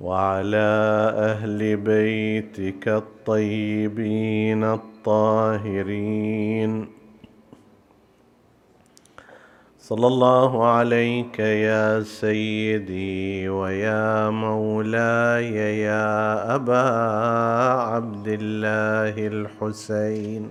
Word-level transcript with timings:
وعلى 0.00 0.68
أهل 1.18 1.76
بيتك 1.76 2.88
الطيبين 2.88 4.64
الطاهرين. 4.64 6.88
صلى 9.78 10.06
الله 10.06 10.66
عليك 10.66 11.38
يا 11.38 12.02
سيدي 12.02 13.48
ويا 13.48 14.30
مولاي 14.30 15.80
يا 15.80 16.54
أبا 16.54 16.88
عبد 17.90 18.28
الله 18.28 19.26
الحسين. 19.26 20.50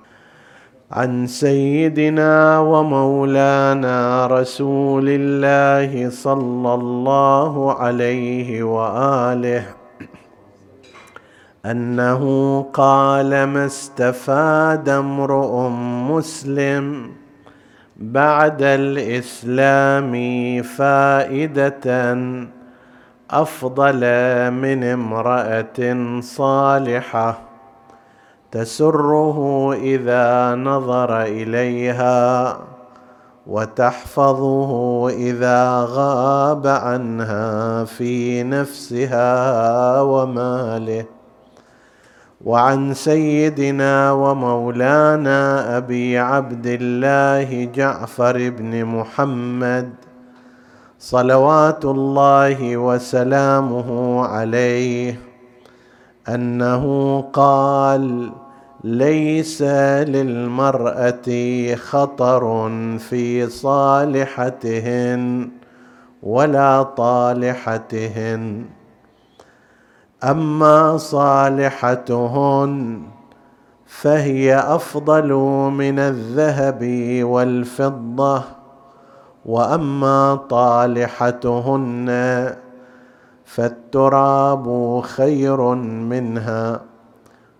عن 0.91 1.27
سيدنا 1.27 2.59
ومولانا 2.59 4.27
رسول 4.27 5.05
الله 5.09 6.09
صلى 6.09 6.73
الله 6.73 7.73
عليه 7.73 8.63
وآله. 8.63 9.65
أنه 11.65 12.23
قال 12.73 13.43
ما 13.43 13.65
استفاد 13.65 14.89
امرؤ 14.89 15.69
مسلم 16.11 17.11
بعد 17.97 18.61
الإسلام 18.61 20.13
فائدة 20.63 22.17
أفضل 23.31 24.01
من 24.51 24.83
امرأة 24.83 25.79
صالحة 26.19 27.50
تسره 28.51 29.73
إذا 29.73 30.55
نظر 30.55 31.21
إليها 31.21 32.57
وتحفظه 33.47 34.71
إذا 35.09 35.85
غاب 35.89 36.67
عنها 36.67 37.83
في 37.83 38.43
نفسها 38.43 40.01
وماله. 40.01 41.05
وعن 42.45 42.93
سيدنا 42.93 44.11
ومولانا 44.11 45.77
أبي 45.77 46.17
عبد 46.17 46.67
الله 46.67 47.65
جعفر 47.65 48.49
بن 48.49 48.85
محمد 48.85 49.89
صلوات 50.99 51.85
الله 51.85 52.77
وسلامه 52.77 54.21
عليه 54.25 55.19
أنه 56.29 56.85
قال 57.33 58.31
ليس 58.83 59.61
للمرأة 59.61 61.29
خطر 61.75 62.69
في 62.99 63.49
صالحتهن 63.49 65.49
ولا 66.23 66.83
طالحتهن. 66.83 68.65
أما 70.23 70.97
صالحتهن 70.97 73.01
فهي 73.85 74.59
أفضل 74.59 75.33
من 75.73 75.99
الذهب 75.99 76.83
والفضة. 77.23 78.43
وأما 79.45 80.35
طالحتهن 80.35 82.09
فالتراب 83.45 84.99
خير 85.01 85.75
منها. 85.75 86.90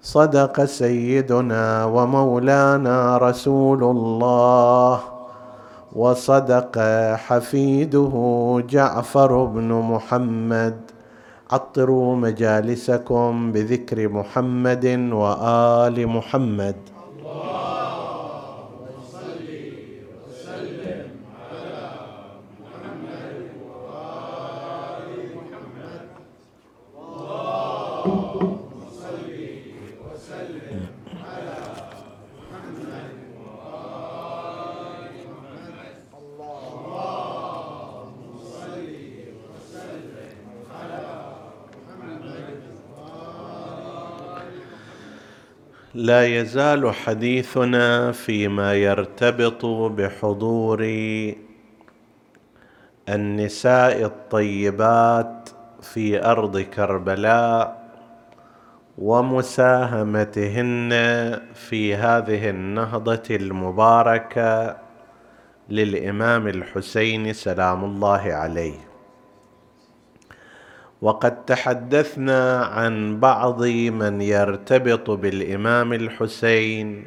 صدق 0.04 0.66
سيدنا 0.66 1.86
ومولانا 1.86 3.18
رسول 3.18 3.84
الله 3.84 5.00
وصدق 5.96 6.80
حفيده 7.16 8.14
جعفر 8.70 9.46
بن 9.46 9.70
محمد. 9.74 10.78
عطروا 11.52 12.16
مجالسكم 12.16 13.52
بذكر 13.52 14.10
محمد 14.10 14.86
وآل 15.12 16.08
محمد 16.08 16.76
لا 45.94 46.31
يزال 46.42 46.94
حديثنا 46.94 48.12
فيما 48.12 48.74
يرتبط 48.74 49.66
بحضور 49.66 50.80
النساء 53.10 54.06
الطيبات 54.06 55.50
في 55.82 56.26
أرض 56.26 56.60
كربلاء 56.60 57.82
ومساهمتهن 58.98 60.92
في 61.54 61.96
هذه 61.96 62.50
النهضة 62.50 63.24
المباركة 63.32 64.78
للإمام 65.70 66.48
الحسين 66.48 67.34
سلام 67.34 67.84
الله 67.86 68.22
عليه. 68.34 68.91
وقد 71.02 71.46
تحدثنا 71.46 72.66
عن 72.66 73.20
بعض 73.20 73.64
من 73.66 74.22
يرتبط 74.22 75.12
بالإمام 75.12 75.94
الحسين 75.94 77.06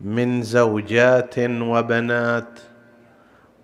من 0.00 0.42
زوجات 0.42 1.34
وبنات 1.38 2.60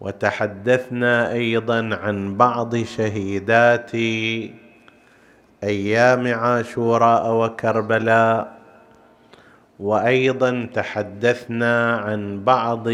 وتحدثنا 0.01 1.33
أيضا 1.33 1.99
عن 2.03 2.37
بعض 2.37 2.77
شهيدات 2.77 3.95
أيام 5.65 6.35
عاشوراء 6.35 7.35
وكربلاء 7.35 8.59
وأيضا 9.81 10.69
تحدثنا 10.75 11.97
عن 11.97 12.45
بعض 12.45 12.89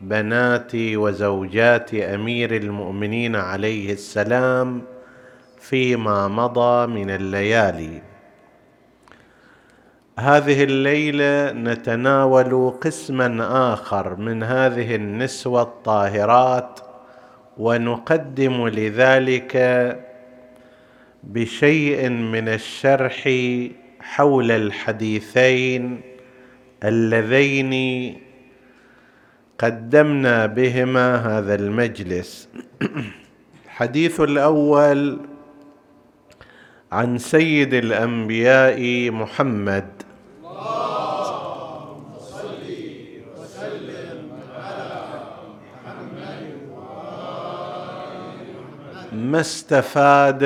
بنات 0.00 0.72
وزوجات 0.74 1.94
أمير 1.94 2.56
المؤمنين 2.56 3.36
عليه 3.36 3.92
السلام 3.92 4.95
فيما 5.68 6.28
مضى 6.28 6.86
من 6.86 7.10
الليالي. 7.10 8.02
هذه 10.18 10.64
الليلة 10.64 11.52
نتناول 11.52 12.70
قسما 12.80 13.28
آخر 13.72 14.16
من 14.16 14.42
هذه 14.42 14.94
النسوة 14.94 15.62
الطاهرات 15.62 16.80
ونقدم 17.58 18.68
لذلك 18.68 19.56
بشيء 21.22 22.08
من 22.08 22.48
الشرح 22.48 23.30
حول 24.00 24.50
الحديثين 24.50 26.00
اللذين 26.84 27.74
قدمنا 29.58 30.46
بهما 30.46 31.16
هذا 31.16 31.54
المجلس. 31.54 32.48
الحديث 33.66 34.20
الأول 34.20 35.35
عن 36.96 37.18
سيد 37.18 37.74
الأنبياء 37.74 39.10
محمد. 39.10 39.88
ما 49.12 49.40
استفاد 49.40 50.44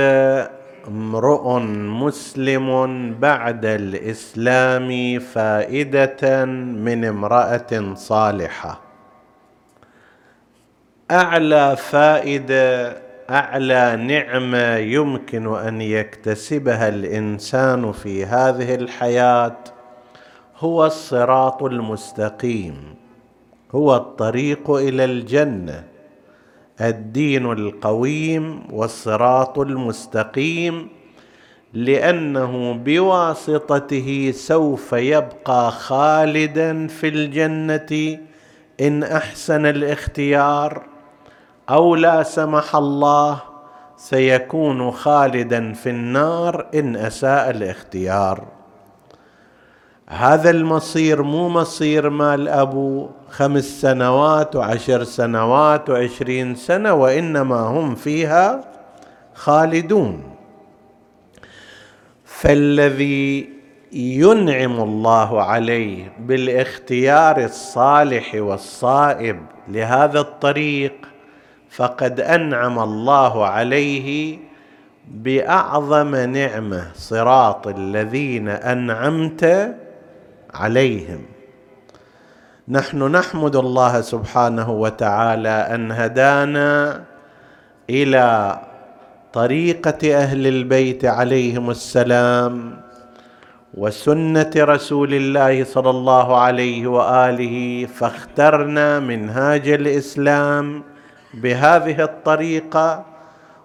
امرؤ 0.89 1.59
مسلم 2.03 2.69
بعد 3.21 3.65
الإسلام 3.65 5.19
فائدة 5.19 6.45
من 6.85 7.05
امرأة 7.05 7.95
صالحة؟ 7.95 8.81
أعلى 11.11 11.77
فائدة 11.77 13.10
أعلى 13.31 13.97
نعمة 13.97 14.77
يمكن 14.77 15.57
أن 15.57 15.81
يكتسبها 15.81 16.89
الإنسان 16.89 17.93
في 17.93 18.25
هذه 18.27 18.75
الحياة 18.75 19.57
هو 20.59 20.87
الصراط 20.87 21.63
المستقيم 21.63 22.95
هو 23.75 23.97
الطريق 23.97 24.71
إلى 24.71 25.05
الجنة 25.05 25.85
الدين 26.81 27.53
القويم 27.53 28.63
والصراط 28.73 29.59
المستقيم 29.59 30.89
لأنه 31.73 32.73
بواسطته 32.73 34.33
سوف 34.35 34.93
يبقى 34.93 35.71
خالدا 35.71 36.87
في 36.87 37.09
الجنة. 37.09 38.19
إن 38.81 39.03
أحسن 39.03 39.67
الاختيار 39.67 40.83
أو 41.71 41.95
لا 41.95 42.23
سمح 42.23 42.77
الله 42.77 43.43
سيكون 43.97 44.91
خالدا 44.91 45.73
في 45.73 45.91
النار 45.91 46.67
إن 46.75 46.97
أساء 46.97 47.51
الاختيار. 47.51 48.45
هذا 50.09 50.51
المصير 50.51 51.23
مو 51.23 51.49
مصير 51.49 52.11
مال 52.11 52.49
أبو 52.49 53.09
خمس 53.31 53.65
سنوات 53.65 54.57
وعشر 54.57 55.05
سنوات 55.05 55.91
وعشرين 55.91 56.55
سنة 56.55 56.93
وإنما 56.93 57.61
هم 57.61 57.95
فيها 57.95 58.65
خالدون. 59.35 60.23
فالذي 62.25 63.49
ينعم 63.93 64.81
الله 64.81 65.43
عليه 65.43 66.13
بالاختيار 66.19 67.45
الصالح 67.45 68.35
والصائب 68.35 69.41
لهذا 69.69 70.21
الطريق 70.21 71.10
فقد 71.71 72.21
أنعم 72.21 72.79
الله 72.79 73.47
عليه 73.47 74.39
بأعظم 75.09 76.15
نعمة 76.15 76.83
صراط 76.95 77.69
الذين 77.69 78.49
أنعمت 78.49 79.75
عليهم. 80.55 81.23
نحن 82.69 83.03
نحمد 83.03 83.57
الله 83.57 84.01
سبحانه 84.01 84.71
وتعالى 84.71 85.49
أن 85.49 85.93
هدانا 85.93 87.05
إلى 87.91 88.59
طريقة 89.33 90.15
أهل 90.17 90.47
البيت 90.47 91.05
عليهم 91.05 91.71
السلام 91.71 92.81
وسنة 93.75 94.51
رسول 94.57 95.15
الله 95.15 95.65
صلى 95.65 95.91
الله 95.91 96.37
عليه 96.37 96.87
وآله 96.87 97.87
فاخترنا 97.87 99.01
منهاج 99.01 99.69
الإسلام 99.69 100.83
بهذه 101.35 102.03
الطريقة 102.05 103.05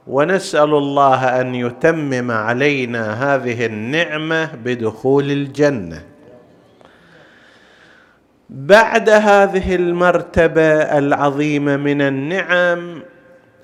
ونسأل 0.08 0.70
الله 0.74 1.42
أن 1.42 1.56
يتمم 1.56 2.32
علينا 2.32 3.36
هذه 3.36 3.66
النعمة 3.66 4.50
بدخول 4.56 5.32
الجنة. 5.32 6.02
بعد 8.50 9.10
هذه 9.10 9.76
المرتبة 9.76 10.72
العظيمة 10.98 11.78
من 11.78 12.02
النعم 12.02 13.02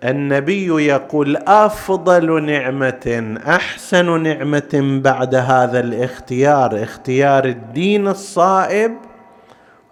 النبي 0.03 0.85
يقول 0.85 1.37
أفضل 1.37 2.43
نعمة 2.45 3.37
أحسن 3.47 4.23
نعمة 4.23 4.99
بعد 5.03 5.35
هذا 5.35 5.79
الاختيار 5.79 6.83
اختيار 6.83 7.45
الدين 7.45 8.07
الصائب 8.07 8.91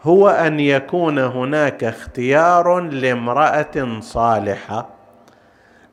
هو 0.03 0.29
أن 0.29 0.59
يكون 0.59 1.19
هناك 1.19 1.83
اختيار 1.83 2.79
لامرأة 2.79 3.99
صالحة. 3.99 4.89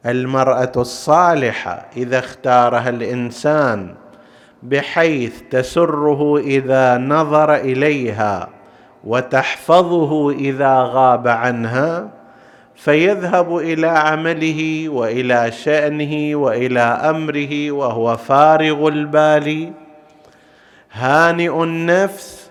المرأة 0.07 0.73
الصالحة 0.77 1.87
إذا 1.97 2.19
اختارها 2.19 2.89
الإنسان 2.89 3.95
بحيث 4.63 5.43
تسره 5.51 6.39
إذا 6.39 6.99
نظر 6.99 7.55
إليها 7.55 8.49
وتحفظه 9.05 10.31
إذا 10.31 10.83
غاب 10.83 11.29
عنها 11.29 12.09
فيذهب 12.75 13.57
إلى 13.57 13.87
عمله 13.87 14.89
وإلى 14.89 15.53
شأنه 15.53 16.37
وإلى 16.37 16.81
أمره 16.81 17.71
وهو 17.71 18.17
فارغ 18.17 18.89
البال. 18.89 19.73
هانئ 20.93 21.63
النفس 21.63 22.46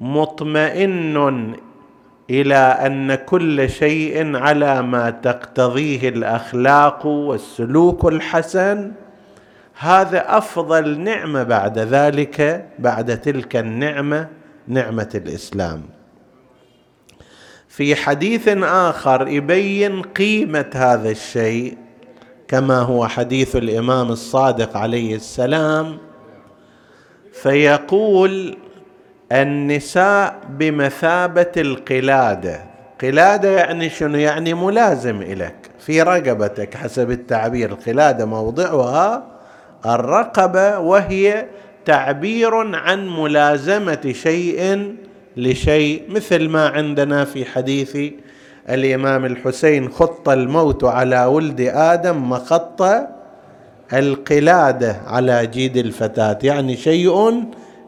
مطمئن 0.00 1.54
إلى 2.30 2.54
أن 2.56 3.14
كل 3.14 3.70
شيء 3.70 4.36
على 4.36 4.82
ما 4.82 5.10
تقتضيه 5.10 6.08
الأخلاق 6.08 7.06
والسلوك 7.06 8.04
الحسن. 8.04 8.92
هذا 9.78 10.38
أفضل 10.38 11.00
نعمة 11.00 11.42
بعد 11.42 11.78
ذلك 11.78 12.66
بعد 12.78 13.20
تلك 13.20 13.56
النعمة 13.56 14.28
نعمة 14.68 15.10
الإسلام. 15.14 15.82
في 17.68 17.96
حديث 17.96 18.48
آخر 18.62 19.28
يبين 19.28 20.02
قيمة 20.02 20.70
هذا 20.74 21.10
الشيء 21.10 21.76
كما 22.48 22.78
هو 22.78 23.08
حديث 23.08 23.56
الإمام 23.56 24.10
الصادق 24.10 24.76
عليه 24.76 25.14
السلام 25.14 25.98
فيقول 27.32 28.56
النساء 29.32 30.34
بمثابة 30.50 31.52
القلادة. 31.56 32.60
قلادة 33.02 33.50
يعني 33.50 33.90
شنو؟ 33.90 34.18
يعني 34.18 34.54
ملازم 34.54 35.22
إليك 35.22 35.54
في 35.78 36.02
رقبتك 36.02 36.74
حسب 36.74 37.10
التعبير. 37.10 37.70
القلادة 37.70 38.24
موضعها 38.26 39.26
الرقبة 39.86 40.78
وهي 40.78 41.46
تعبير 41.84 42.54
عن 42.76 43.08
ملازمة 43.08 44.12
شيء 44.12 44.94
لشيء. 45.36 46.02
مثل 46.08 46.48
ما 46.48 46.68
عندنا 46.68 47.24
في 47.24 47.44
حديث 47.44 47.98
الإمام 48.68 49.24
الحسين 49.24 49.88
خط 49.88 50.28
الموت 50.28 50.84
على 50.84 51.24
ولد 51.24 51.60
آدم 51.60 52.30
مخط 52.30 52.82
القلادة 53.92 54.96
على 55.06 55.46
جيد 55.46 55.76
الفتاة. 55.76 56.38
يعني 56.42 56.76
شيء 56.76 57.42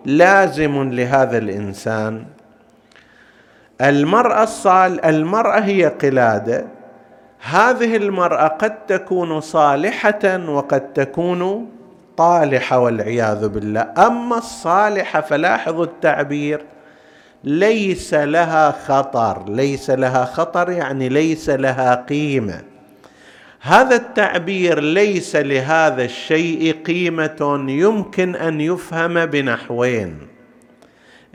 لازم 0.04 0.92
لهذا 0.92 1.38
الإنسان. 1.38 2.24
المرأة 3.80 4.42
الصال 4.42 5.04
المرأة 5.04 5.60
هي 5.60 5.86
قلادة. 5.86 6.64
هذه 7.40 7.96
المرأة 7.96 8.48
قد 8.48 8.86
تكون 8.86 9.40
صالحة 9.40 10.48
وقد 10.48 10.92
تكون 10.92 11.68
طالحة 12.16 12.78
والعياذ 12.78 13.48
بالله. 13.48 13.86
أما 13.98 14.38
الصالحة 14.38 15.20
فلاحظوا 15.20 15.84
التعبير 15.84 16.64
ليس 17.44 18.14
لها 18.14 18.70
خطر. 18.70 19.48
ليس 19.48 19.90
لها 19.90 20.24
خطر 20.24 20.70
يعني 20.70 21.08
ليس 21.08 21.50
لها 21.50 21.94
قيمة. 21.94 22.69
هذا 23.62 23.96
التعبير 23.96 24.80
ليس 24.80 25.36
لهذا 25.36 26.04
الشيء 26.04 26.76
قيمة 26.86 27.64
يمكن 27.68 28.36
أن 28.36 28.60
يفهم 28.60 29.26
بنحوين. 29.26 30.18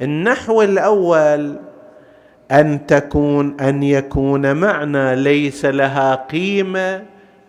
النحو 0.01 0.61
الأول 0.61 1.59
أن 2.51 2.85
تكون 2.85 3.59
أن 3.61 3.83
يكون 3.83 4.55
معنى 4.55 5.15
ليس 5.15 5.65
لها 5.65 6.15
قيمة 6.15 7.03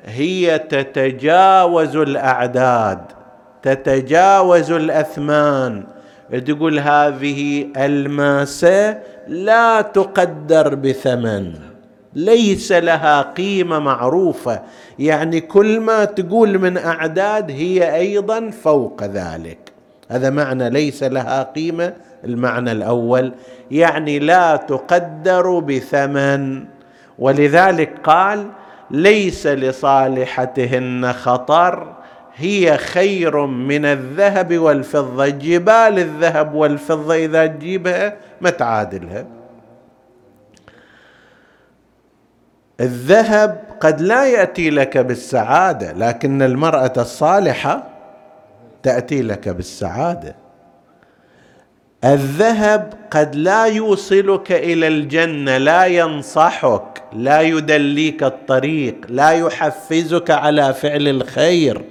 هي 0.04 0.58
تتجاوز 0.58 1.96
الأعداد 1.96 3.00
تتجاوز 3.62 4.70
الأثمان. 4.70 5.84
تقول 6.46 6.78
هذه 6.78 7.66
ألماسة 7.76 8.98
لا 9.28 9.80
تقدر 9.80 10.74
بثمن. 10.74 11.65
ليس 12.16 12.72
لها 12.72 13.22
قيمة 13.22 13.78
معروفة. 13.78 14.62
يعني 14.98 15.40
كل 15.40 15.80
ما 15.80 16.04
تقول 16.04 16.58
من 16.58 16.76
أعداد 16.76 17.50
هي 17.50 17.96
أيضا 17.96 18.50
فوق 18.50 19.02
ذلك. 19.02 19.58
هذا 20.08 20.30
معنى 20.30 20.70
ليس 20.70 21.02
لها 21.02 21.42
قيمة 21.42 21.92
المعنى 22.24 22.72
الأول. 22.72 23.32
يعني 23.70 24.18
لا 24.18 24.56
تقدر 24.56 25.58
بثمن. 25.58 26.64
ولذلك 27.18 27.92
قال 28.04 28.46
ليس 28.90 29.46
لصالحتهن 29.46 31.12
خطر. 31.12 31.96
هي 32.36 32.78
خير 32.78 33.46
من 33.46 33.84
الذهب 33.84 34.58
والفضة. 34.58 35.28
جبال 35.28 35.98
الذهب 35.98 36.54
والفضة 36.54 37.14
إذا 37.14 37.46
تجيبها 37.46 38.16
ما 38.40 38.50
تعادلها. 38.50 39.35
الذهب 42.80 43.60
قد 43.80 44.00
لا 44.00 44.26
يأتي 44.26 44.70
لك 44.70 44.98
بالسعادة 44.98 45.92
لكن 45.92 46.42
المرأة 46.42 46.92
الصالحة 46.96 47.86
تأتي 48.82 49.22
لك 49.22 49.48
بالسعادة. 49.48 50.36
الذهب 52.04 52.92
قد 53.10 53.34
لا 53.34 53.64
يوصلك 53.66 54.52
إلى 54.52 54.88
الجنة 54.88 55.58
لا 55.58 55.84
ينصحك 55.86 57.02
لا 57.12 57.40
يدليك 57.40 58.22
الطريق 58.22 58.96
لا 59.08 59.30
يحفزك 59.30 60.30
على 60.30 60.74
فعل 60.74 61.08
الخير. 61.08 61.84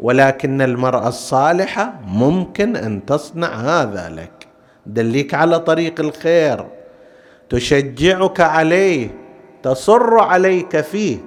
ولكن 0.00 0.62
المرأة 0.62 1.08
الصالحة 1.08 1.94
ممكن 2.06 2.76
أن 2.76 3.06
تصنع 3.06 3.48
هذا 3.48 4.08
لك 4.08 4.46
دليك 4.86 5.34
على 5.34 5.60
طريق 5.60 6.00
الخير 6.00 6.66
تشجعك 7.50 8.40
عليه 8.40 9.10
تصر 9.62 10.18
عليك 10.18 10.80
فيه 10.80 11.18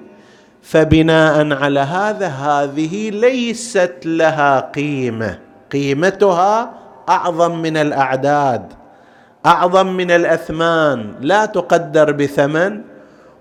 فبناء 0.62 1.54
على 1.54 1.80
هذا 1.80 2.28
هذه 2.28 3.10
ليست 3.10 3.96
لها 4.06 4.60
قيمة. 4.60 5.40
قيمتها 5.72 6.72
أعظم 7.10 7.62
من 7.62 7.78
الأعداد 7.78 8.74
أعظم 9.46 9.88
من 9.88 10.12
الأثمان. 10.12 11.14
لا 11.22 11.46
تقدر 11.46 12.12
بثمن. 12.12 12.82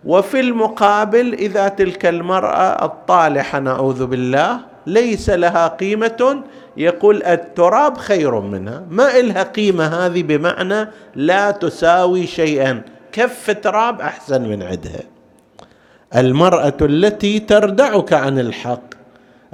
وفي 0.05 0.41
المقابل 0.41 1.35
إذا 1.35 1.69
تلك 1.69 2.07
المرأة 2.07 2.85
الطالحة 2.85 3.59
نعوذ 3.59 4.07
بالله 4.07 4.59
ليس 4.87 5.31
لها 5.31 5.69
قيمة 5.69 6.43
يقول 6.77 7.23
التراب 7.23 7.97
خير 7.99 8.41
منها. 8.41 8.83
ما 8.91 9.19
إلها 9.19 9.43
قيمة 9.43 9.85
هذه 9.85 10.23
بمعنى 10.23 10.89
لا 11.15 11.51
تساوي 11.51 12.27
شيئا. 12.27 12.83
كف 13.13 13.51
تراب 13.51 14.01
أحسن 14.01 14.43
من 14.43 14.63
عدها. 14.63 15.03
المرأة 16.17 16.77
التي 16.83 17.39
تردعك 17.39 18.13
عن 18.13 18.39
الحق 18.39 18.83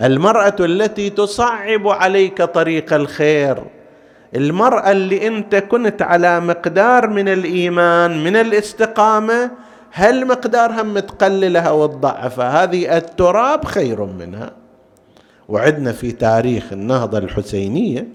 المرأة 0.03 0.57
التي 0.61 1.11
تصعب 1.11 1.89
عليك 1.89 2.43
طريق 2.43 2.93
الخير 2.93 3.65
المرأة 4.37 4.91
اللي 4.93 5.27
أنت 5.27 5.55
كنت 5.55 6.03
على 6.03 6.41
مقدار 6.41 7.07
من 7.07 7.29
الإيمان 7.29 8.25
من 8.25 8.37
الاستقامة 8.37 9.51
هل 9.91 10.27
مقدارها 10.27 10.83
متقللها 10.83 11.71
وتضعفها 11.71 12.63
هذه 12.63 12.97
التراب 12.97 13.65
خير 13.65 14.05
منها. 14.05 14.51
وعدنا 15.49 15.93
في 15.93 16.13
تاريخ 16.13 16.73
النهضة 16.73 17.19
الحسينية 17.19 18.09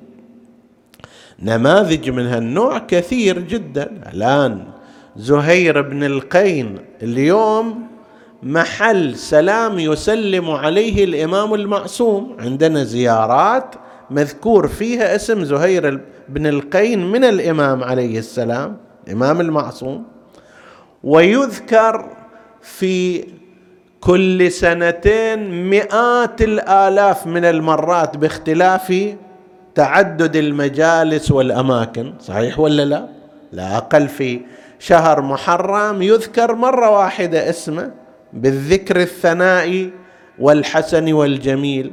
نماذج 1.40 2.10
من 2.10 2.26
هالنوع 2.26 2.78
كثير 2.78 3.40
جدا. 3.40 4.02
الآن 4.14 4.64
زهير 5.16 5.82
بن 5.82 6.04
القين. 6.04 6.78
اليوم 7.04 7.88
محل 8.44 9.16
سلام 9.16 9.80
يسلم 9.80 10.52
عليه 10.52 11.04
الإمام 11.04 11.54
المعصوم. 11.54 12.38
عندنا 12.40 12.84
زيارات 12.84 13.76
مذكور 14.10 14.68
فيها 14.68 15.16
اسم 15.16 15.44
زهير 15.44 16.02
بن 16.30 16.48
القين 16.48 17.12
من 17.12 17.24
الإمام 17.24 17.84
عليه 17.84 18.20
السلام 18.20 18.78
الإمام 19.08 19.42
المعصوم. 19.42 20.04
ويذكر 21.04 22.10
في 22.62 23.26
كل 24.00 24.52
سنتين 24.52 25.70
مئات 25.70 26.42
الآلاف 26.42 27.28
من 27.28 27.46
المرات 27.46 28.18
باختلاف 28.18 29.16
تعدد 29.76 30.36
المجالس 30.36 31.32
والأماكن. 31.32 32.14
صحيح 32.20 32.60
ولا 32.60 32.86
لا؟ 32.86 33.08
لا 33.52 33.78
أقل 33.78 34.08
في 34.08 34.40
شهر 34.82 35.22
محرم 35.22 36.02
يذكر 36.02 36.56
مرة 36.56 36.90
واحدة 36.90 37.50
اسمه 37.50 37.92
بالذكر 38.34 39.02
الثنائي 39.02 39.92
والحسن 40.40 41.14
والجميل. 41.14 41.92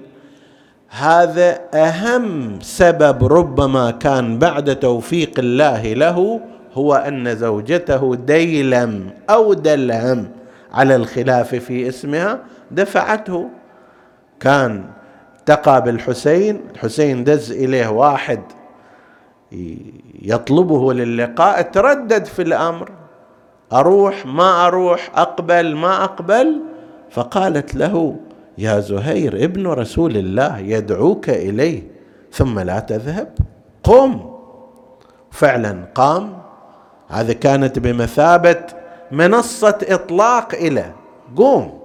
هذا 0.88 1.60
أهم 1.74 2.58
سبب 2.60 3.24
ربما 3.24 3.90
كان 3.90 4.38
بعد 4.38 4.76
توفيق 4.76 5.38
الله 5.38 5.92
له 5.92 6.40
هو 6.74 6.94
أن 6.94 7.36
زوجته 7.36 8.14
ديلم 8.14 9.10
أو 9.30 9.54
دلهم 9.54 10.28
على 10.72 10.96
الخلاف 10.96 11.54
في 11.54 11.88
اسمها 11.88 12.40
دفعته. 12.70 13.48
كان 14.40 14.84
التقى 15.38 15.82
بالحسين 15.82 16.60
الحسين 16.74 17.24
دز 17.24 17.52
إليه 17.52 17.88
واحد 17.88 18.40
يطلبه 20.22 20.92
للقاء. 20.92 21.62
تردد 21.62 22.24
في 22.24 22.42
الأمر. 22.42 22.90
أروح 23.72 24.26
ما 24.26 24.66
أروح 24.66 25.10
أقبل 25.14 25.76
ما 25.76 26.04
أقبل. 26.04 26.60
فقالت 27.10 27.74
له 27.74 28.16
يا 28.58 28.80
زهير 28.80 29.44
ابن 29.44 29.66
رسول 29.66 30.16
الله 30.16 30.58
يدعوك 30.58 31.30
إليه 31.30 31.82
ثم 32.32 32.60
لا 32.60 32.80
تذهب. 32.80 33.34
قم. 33.84 34.20
فعلا 35.30 35.84
قام. 35.94 36.38
هذا 37.08 37.32
كانت 37.32 37.78
بمثابة 37.78 38.60
منصة 39.12 39.78
إطلاق 39.82 40.54
إلى. 40.54 40.92
قوم. 41.36 41.78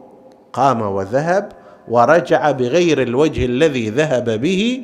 قام 0.53 0.81
وذهب 0.81 1.49
ورجع 1.87 2.51
بغير 2.51 3.01
الوجه 3.01 3.45
الذي 3.45 3.89
ذهب 3.89 4.29
به. 4.29 4.83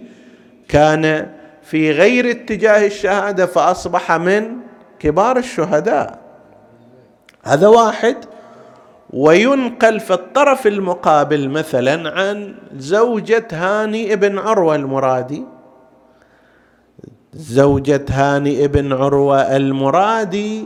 كان 0.67 1.29
في 1.69 1.91
غير 1.91 2.31
اتجاه 2.31 2.87
الشهادة 2.87 3.45
فأصبح 3.45 4.11
من 4.11 4.57
كبار 4.99 5.37
الشهداء. 5.37 6.19
هذا 7.43 7.67
واحد. 7.67 8.15
وينقل 9.13 9.99
في 9.99 10.13
الطرف 10.13 10.67
المقابل 10.67 11.49
مثلا 11.49 12.09
عن 12.09 12.55
زوجة 12.77 13.47
هاني 13.51 14.13
ابن 14.13 14.39
عروة 14.39 14.75
المرادي. 14.75 15.43
زوجة 17.33 18.05
هاني 18.09 18.65
ابن 18.65 18.93
عروة 18.93 19.55
المرادي 19.55 20.65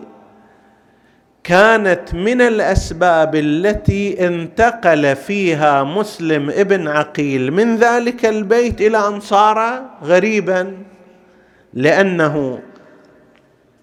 كانت 1.44 2.14
من 2.14 2.42
الأسباب 2.42 3.36
التي 3.36 4.28
انتقل 4.28 5.16
فيها 5.16 5.84
مسلم 5.84 6.50
ابن 6.50 6.88
عقيل 6.88 7.52
من 7.52 7.76
ذلك 7.76 8.26
البيت 8.26 8.82
إلى 8.82 9.08
ان 9.08 9.20
صار 9.20 9.82
غريبا. 10.04 10.78
لأنه 11.74 12.60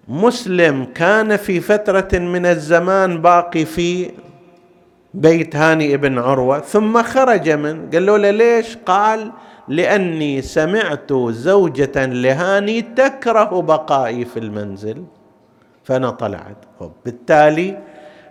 مسلم 0.07 0.85
كان 0.95 1.37
في 1.37 1.59
فترة 1.59 2.19
من 2.19 2.45
الزمان 2.45 3.21
باقي 3.21 3.65
في 3.65 4.11
بيت 5.13 5.55
هاني 5.55 5.93
ابن 5.93 6.19
عروة 6.19 6.59
ثم 6.59 7.03
خرج 7.03 7.49
من 7.49 7.89
قال 7.89 8.05
له 8.05 8.17
ليش؟ 8.17 8.77
قال 8.85 9.31
لأني 9.67 10.41
سمعت 10.41 11.13
زوجة 11.29 12.05
لهاني 12.05 12.81
تكره 12.81 13.61
بقائي 13.61 14.25
في 14.25 14.39
المنزل 14.39 15.03
فانا 15.83 16.09
طلعت 16.09 16.57
بالتالي 17.05 17.77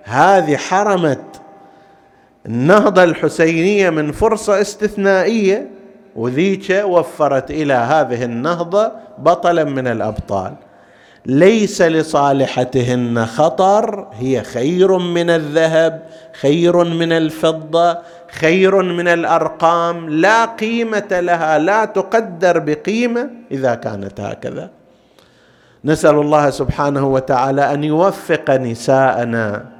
هذه 0.02 0.56
حرمت 0.56 1.40
النهضة 2.46 3.04
الحسينية 3.04 3.90
من 3.90 4.12
فرصة 4.12 4.60
استثنائية 4.60 5.70
وذيك 6.20 6.82
وفرت 6.84 7.50
إلى 7.50 7.74
هذه 7.74 8.24
النهضة 8.24 8.92
بطلا 9.18 9.64
من 9.64 9.86
الأبطال. 9.86 10.52
ليس 11.26 11.82
لصالحتهن 11.82 13.26
خطر 13.26 14.06
هي 14.12 14.42
خير 14.42 14.98
من 14.98 15.30
الذهب 15.30 16.02
خير 16.40 16.84
من 16.84 17.12
الفضة 17.12 17.98
خير 18.30 18.82
من 18.82 19.08
الأرقام 19.08 20.08
لا 20.08 20.44
قيمة 20.44 21.08
لها 21.10 21.58
لا 21.58 21.84
تقدر 21.84 22.58
بقيمة 22.58 23.30
إذا 23.50 23.74
كانت 23.74 24.20
هكذا. 24.20 24.70
نسأل 25.84 26.14
الله 26.14 26.50
سبحانه 26.50 27.06
وتعالى 27.06 27.74
أن 27.74 27.84
يوفق 27.84 28.50
نساءنا. 28.50 29.79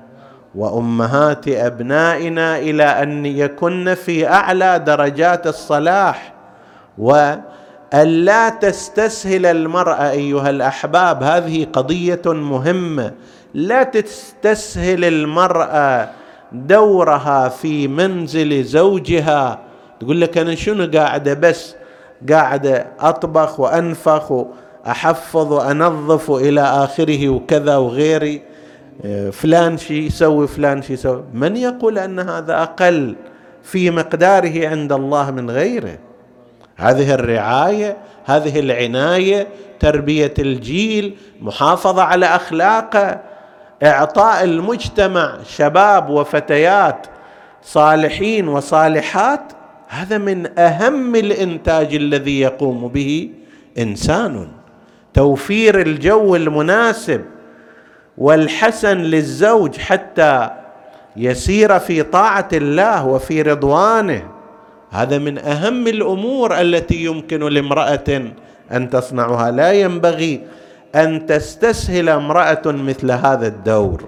وأمهات 0.54 1.48
أبنائنا 1.48 2.58
إلى 2.58 2.84
أن 2.84 3.26
يكن 3.26 3.94
في 3.94 4.28
أعلى 4.28 4.78
درجات 4.78 5.46
الصلاح 5.46 6.32
وأن 6.98 7.42
لا 8.04 8.48
تستسهل 8.48 9.46
المرأة 9.46 10.10
أيها 10.10 10.50
الأحباب 10.50 11.22
هذه 11.22 11.66
قضية 11.72 12.22
مهمة. 12.26 13.12
لا 13.54 13.82
تستسهل 13.82 15.04
المرأة 15.04 16.10
دورها 16.52 17.48
في 17.48 17.88
منزل 17.88 18.64
زوجها. 18.64 19.58
تقول 20.00 20.20
لك 20.20 20.38
أنا 20.38 20.54
شنو 20.54 20.90
قاعدة؟ 20.98 21.34
بس 21.34 21.74
قاعدة 22.30 22.86
أطبخ 23.00 23.60
وأنفخ 23.60 24.44
احفظ 24.86 25.52
وأنظف 25.52 26.30
إلى 26.30 26.60
آخره 26.60 27.28
وكذا 27.28 27.76
وغيري. 27.76 28.49
فلان 29.32 29.78
شي 29.78 30.06
يسوي 30.06 30.48
فلان 30.48 30.82
شي 30.82 30.92
يسوي. 30.92 31.24
من 31.34 31.56
يقول 31.56 31.98
أن 31.98 32.18
هذا 32.18 32.62
أقل 32.62 33.16
في 33.62 33.90
مقداره 33.90 34.68
عند 34.68 34.92
الله 34.92 35.30
من 35.30 35.50
غيره؟ 35.50 35.98
هذه 36.76 37.14
الرعاية 37.14 37.96
هذه 38.24 38.60
العناية 38.60 39.46
تربية 39.80 40.34
الجيل 40.38 41.16
محافظة 41.40 42.02
على 42.02 42.26
أخلاقه 42.26 43.20
إعطاء 43.82 44.44
المجتمع 44.44 45.38
شباب 45.48 46.10
وفتيات 46.10 47.06
صالحين 47.62 48.48
وصالحات. 48.48 49.52
هذا 49.88 50.18
من 50.18 50.58
أهم 50.58 51.16
الإنتاج 51.16 51.94
الذي 51.94 52.40
يقوم 52.40 52.88
به 52.88 53.30
إنسان. 53.78 54.48
توفير 55.14 55.80
الجو 55.80 56.36
المناسب. 56.36 57.24
والحسن 58.18 58.96
للزوج 58.96 59.78
حتى 59.78 60.50
يسير 61.16 61.78
في 61.78 62.02
طاعة 62.02 62.48
الله 62.52 63.06
وفي 63.06 63.42
رضوانه. 63.42 64.22
هذا 64.90 65.18
من 65.18 65.38
أهم 65.38 65.86
الأمور 65.86 66.60
التي 66.60 67.04
يمكن 67.04 67.40
لامرأة 67.40 68.22
أن 68.72 68.90
تصنعها. 68.90 69.50
لا 69.50 69.72
ينبغي 69.72 70.40
أن 70.94 71.26
تستسهل 71.26 72.08
امرأة 72.08 72.62
مثل 72.66 73.10
هذا 73.10 73.46
الدور. 73.46 74.04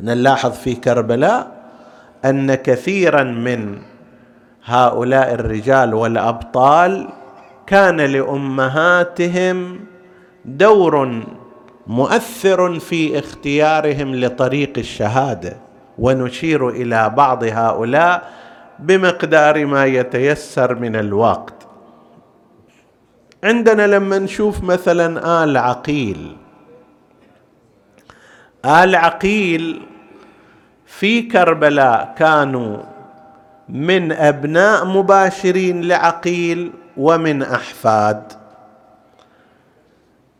نلاحظ 0.00 0.52
في 0.52 0.74
كربلاء 0.74 1.52
أن 2.24 2.54
كثيرا 2.54 3.22
من 3.22 3.78
هؤلاء 4.64 5.34
الرجال 5.34 5.94
والأبطال 5.94 7.08
كان 7.66 8.00
لأمهاتهم 8.00 9.80
دور 10.44 11.22
مؤثر 11.86 12.78
في 12.78 13.18
اختيارهم 13.18 14.14
لطريق 14.14 14.72
الشهادة 14.78 15.56
ونشير 15.98 16.68
إلى 16.68 17.10
بعض 17.10 17.44
هؤلاء 17.44 18.30
بمقدار 18.78 19.66
ما 19.66 19.84
يتيسر 19.84 20.74
من 20.74 20.96
الوقت. 20.96 21.54
عندنا 23.44 23.86
لما 23.86 24.18
نشوف 24.18 24.62
مثلا 24.64 25.44
آل 25.44 25.56
عقيل. 25.56 26.36
آل 28.64 28.96
عقيل 28.96 29.82
في 30.86 31.22
كربلاء 31.22 32.14
كانوا 32.18 32.78
من 33.68 34.12
أبناء 34.12 34.84
مباشرين 34.84 35.82
لعقيل 35.88 36.72
ومن 36.96 37.42
أحفاد. 37.42 38.43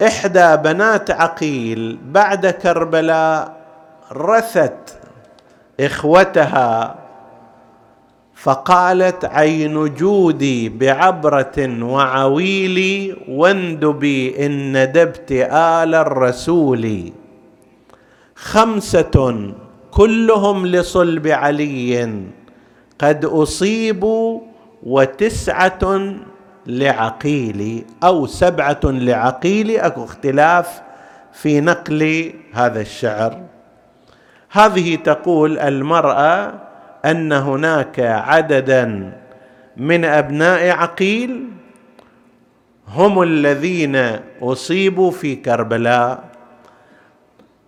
إحدى 0.03 0.57
بنات 0.57 1.11
عقيل 1.11 1.99
بعد 2.05 2.47
كربلاء 2.47 3.57
رثت 4.13 4.99
إخوتها 5.81 6.95
فقالت 8.35 9.25
عين 9.25 9.95
جودي 9.95 10.69
بعبرة 10.69 11.83
وعويلي 11.83 13.17
واندبي 13.29 14.47
إن 14.47 14.83
ندبت 14.83 15.33
آل 15.51 15.95
الرسول. 15.95 17.13
خمسة 18.37 19.53
كلهم 19.91 20.67
لصلب 20.67 21.27
علي 21.27 22.23
قد 22.99 23.25
أصيبوا 23.25 24.41
وتسعة 24.83 26.15
لعقيل 26.67 27.85
أو 28.05 28.27
سبعة 28.27 28.81
لعقيل 28.85 29.79
أكو 29.81 30.05
اختلاف 30.05 30.83
في 31.33 31.61
نقل 31.61 32.33
هذا 32.53 32.81
الشعر. 32.81 33.43
هذه 34.51 34.97
تقول 34.97 35.59
المرأة 35.59 36.55
أن 37.05 37.33
هناك 37.33 38.01
عددا 38.01 39.13
من 39.77 40.05
أبناء 40.05 40.71
عقيل 40.71 41.49
هم 42.89 43.23
الذين 43.23 43.97
أصيبوا 44.43 45.11
في 45.11 45.37
كربلاء. 45.37 46.25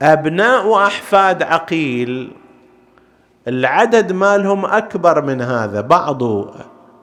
أبناء 0.02 0.86
أحفاد 0.86 1.42
عقيل 1.42 2.32
العدد 3.48 4.12
مالهم 4.12 4.64
أكبر 4.64 5.22
من 5.22 5.40
هذا 5.40 5.80
بعض 5.80 6.22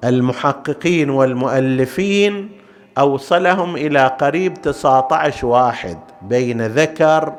المحققين 0.04 1.10
والمؤلفين 1.10 2.50
أوصلهم 2.98 3.76
إلى 3.76 4.08
قريب 4.08 4.54
19 4.62 5.48
واحد 5.48 5.98
بين 6.22 6.66
ذكر 6.66 7.34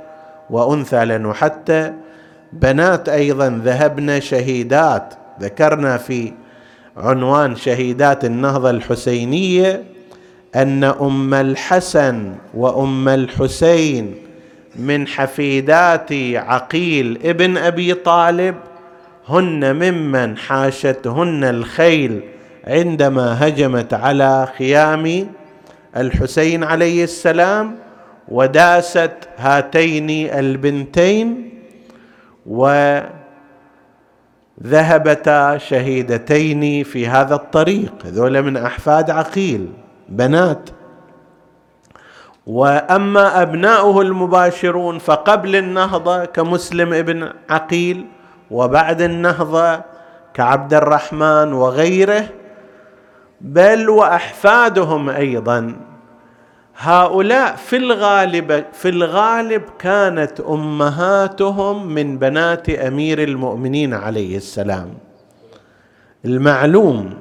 وأنثى 0.51 1.05
لأنه 1.05 1.33
حتى 1.33 1.93
بنات 2.53 3.09
أيضا 3.09 3.61
ذهبن 3.65 4.21
شهيدات. 4.21 5.15
ذكرنا 5.41 5.97
في 5.97 6.33
عنوان 6.97 7.57
شهيدات 7.57 8.25
النهضة 8.25 8.71
الحسينية 8.71 9.85
أن 10.57 10.85
أم 10.85 11.35
الحسن 11.35 12.35
وأم 12.55 13.09
الحسين 13.09 14.15
من 14.77 15.07
حفيدات 15.07 16.13
عقيل 16.35 17.19
ابن 17.25 17.57
أبي 17.57 17.95
طالب 17.95 18.55
هن 19.29 19.77
ممن 19.77 20.37
حاشتهن 20.37 21.45
الخيل. 21.45 22.21
عندما 22.67 23.49
هجمت 23.49 23.95
على 23.95 24.49
خيام 24.59 25.27
الحسين 25.97 26.65
عليه 26.65 27.05
السلام 27.05 27.77
وداست 28.29 29.11
هاتين 29.37 30.11
البنتين 30.11 31.51
وذهبتا 34.57 35.59
شهيدتين 35.59 36.85
في 36.85 37.09
هذا 37.09 37.35
الطريق. 37.35 37.93
هذول 38.05 38.43
من 38.43 38.57
أحفاد 38.57 39.11
عقيل 39.11 39.69
بنات. 40.09 40.71
وأما 42.47 43.43
أبناؤه 43.43 44.01
المباشرون 44.01 44.99
فقبل 44.99 45.57
النهضة 45.57 46.25
كمسلم 46.25 46.93
ابن 46.93 47.31
عقيل 47.51 48.07
وبعد 48.51 49.01
النهضة 49.01 49.81
كعبد 50.35 50.75
الرحمن 50.75 51.53
وغيره 51.53 52.29
بل 53.45 53.89
وأحفادهم 53.91 55.09
أيضا. 55.11 55.77
هؤلاء 56.77 57.57
في 57.57 57.77
الغالب 57.77 58.65
في 58.73 58.89
الغالب 58.89 59.63
كانت 59.79 60.41
أمهاتهم 60.41 61.87
من 61.87 62.19
بنات 62.19 62.71
أمير 62.71 63.23
المؤمنين 63.23 63.95
عليه 63.95 64.37
السلام. 64.37 64.95
المعلوم 66.25 67.15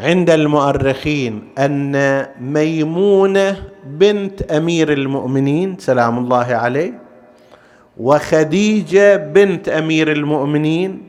عند 0.00 0.30
المؤرخين 0.30 1.42
أن 1.58 2.26
ميمونة 2.40 3.56
بنت 3.86 4.42
أمير 4.42 4.92
المؤمنين 4.92 5.78
سلام 5.78 6.18
الله 6.18 6.46
عليه 6.54 7.00
وخديجة 7.98 9.16
بنت 9.16 9.68
أمير 9.68 10.12
المؤمنين 10.12 11.02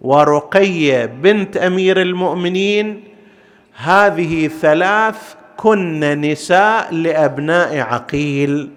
ورقية 0.00 1.06
بنت 1.06 1.56
أمير 1.56 2.02
المؤمنين 2.02 3.04
هذه 3.76 4.48
ثلاث 4.48 5.34
كن 5.56 6.20
نساء 6.20 6.94
لأبناء 6.94 7.78
عقيل 7.80 8.70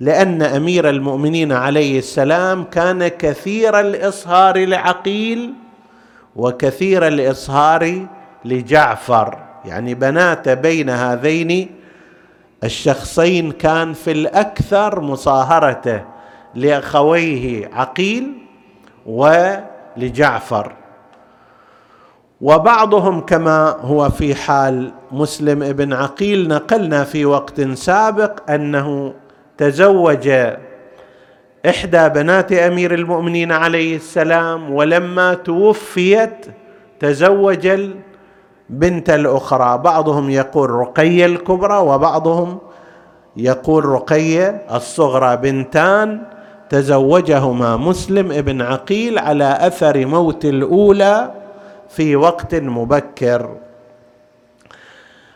لأن 0.00 0.42
أمير 0.42 0.88
المؤمنين 0.90 1.52
عليه 1.52 1.98
السلام 1.98 2.64
كان 2.64 3.08
كثير 3.08 3.80
الإصهار 3.80 4.64
لعقيل 4.66 5.54
وكثير 6.36 7.08
الإصهار 7.08 8.06
لجعفر. 8.44 9.38
يعني 9.64 9.94
بنات 9.94 10.48
بين 10.48 10.90
هذين 10.90 11.70
الشخصين 12.64 13.52
كان 13.52 13.92
في 13.92 14.12
الأكثر 14.12 15.00
مصاهرته 15.00 16.02
لأخويه 16.54 17.70
عقيل 17.72 18.32
ولجعفر. 19.06 20.72
وبعضهم 22.44 23.20
كما 23.20 23.76
هو 23.80 24.10
في 24.10 24.34
حال 24.34 24.92
مسلم 25.12 25.62
ابن 25.62 25.92
عقيل 25.92 26.48
نقلنا 26.48 27.04
في 27.04 27.24
وقت 27.24 27.60
سابق 27.60 28.50
أنه 28.50 29.14
تزوج 29.58 30.30
إحدى 31.68 32.08
بنات 32.08 32.52
أمير 32.52 32.94
المؤمنين 32.94 33.52
عليه 33.52 33.96
السلام 33.96 34.74
ولما 34.74 35.34
توفيت 35.34 36.46
تزوج 37.00 37.66
البنت 38.70 39.10
الأخرى. 39.10 39.78
بعضهم 39.78 40.30
يقول 40.30 40.70
رقيه 40.70 41.26
الكبرى 41.26 41.76
وبعضهم 41.76 42.58
يقول 43.36 43.84
رقيه 43.84 44.62
الصغرى. 44.74 45.36
بنتان 45.36 46.22
تزوجهما 46.70 47.76
مسلم 47.76 48.32
ابن 48.32 48.62
عقيل 48.62 49.18
على 49.18 49.58
أثر 49.60 50.06
موت 50.06 50.44
الأولى 50.44 51.43
في 51.96 52.16
وقت 52.16 52.54
مبكر. 52.54 53.56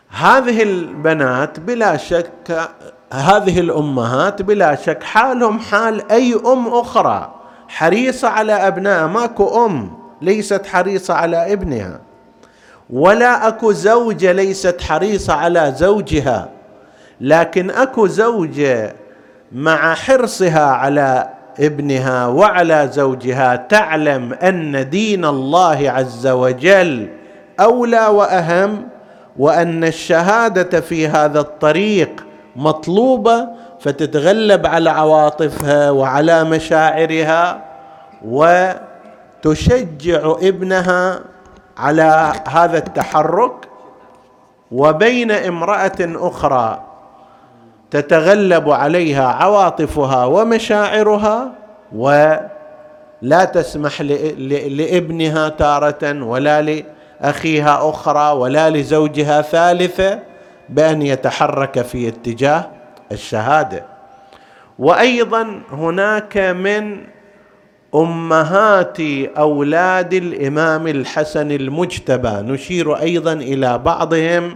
هذه 0.09 0.63
البنات 0.63 1.59
بلا 1.59 1.97
شك 1.97 2.69
هذه 3.13 3.59
الأمهات 3.59 4.41
بلا 4.41 4.75
شك 4.75 5.03
حالهم 5.03 5.59
حال 5.59 6.11
أي 6.11 6.41
أم 6.45 6.67
أخرى. 6.67 7.35
حريصة 7.67 8.27
على 8.27 8.53
ابنائها 8.53 9.07
ماكو 9.07 9.65
أم 9.65 9.97
ليست 10.21 10.65
حريصة 10.65 11.13
على 11.13 11.53
ابنها. 11.53 11.99
ولا 12.89 13.47
أكو 13.47 13.71
زوجة 13.71 14.31
ليست 14.31 14.81
حريصة 14.81 15.33
على 15.33 15.73
زوجها. 15.77 16.49
لكن 17.21 17.69
أكو 17.69 18.07
زوجة 18.07 18.95
مع 19.51 19.93
حرصها 19.95 20.65
على 20.65 21.29
ابنها 21.59 22.27
وعلى 22.27 22.89
زوجها 22.91 23.55
تعلم 23.55 24.33
أن 24.33 24.89
دين 24.89 25.25
الله 25.25 25.91
عز 25.91 26.27
وجل 26.27 27.09
أولى 27.59 28.07
وأهم 28.07 28.87
وأن 29.37 29.83
الشهادة 29.83 30.81
في 30.81 31.07
هذا 31.07 31.39
الطريق 31.39 32.25
مطلوبة 32.55 33.47
فتتغلب 33.79 34.67
على 34.67 34.89
عواطفها 34.89 35.91
وعلى 35.91 36.43
مشاعرها 36.43 37.61
وتشجع 38.25 40.31
ابنها 40.41 41.19
على 41.77 42.33
هذا 42.47 42.77
التحرك 42.77 43.53
وبين 44.71 45.31
امرأة 45.31 45.97
أخرى. 46.01 46.88
تتغلب 47.91 48.69
عليها 48.69 49.27
عواطفها 49.27 50.25
ومشاعرها 50.25 51.51
ولا 51.95 53.45
تسمح 53.53 54.01
لابنها 54.01 55.49
تارة 55.49 56.23
ولا 56.23 56.61
لأخيها 57.21 57.89
أخرى 57.89 58.31
ولا 58.31 58.69
لزوجها 58.69 59.41
ثالثة 59.41 60.19
بأن 60.69 61.01
يتحرك 61.01 61.81
في 61.81 62.07
اتجاه 62.07 62.69
الشهادة. 63.11 63.85
وأيضا 64.79 65.61
هناك 65.71 66.37
من 66.37 66.97
أمهات 67.95 68.97
أولاد 69.37 70.13
الإمام 70.13 70.87
الحسن 70.87 71.51
المجتبى. 71.51 72.51
نشير 72.51 72.99
أيضا 72.99 73.33
إلى 73.33 73.77
بعضهم 73.77 74.55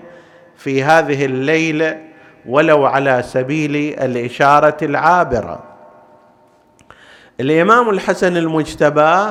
في 0.58 0.84
هذه 0.84 1.26
الليلة 1.26 2.13
ولو 2.46 2.86
على 2.86 3.24
سبيل 3.26 3.76
الإشارة 3.76 4.78
العابرة. 4.82 5.64
الإمام 7.40 7.90
الحسن 7.90 8.38
المجتبى 8.38 9.26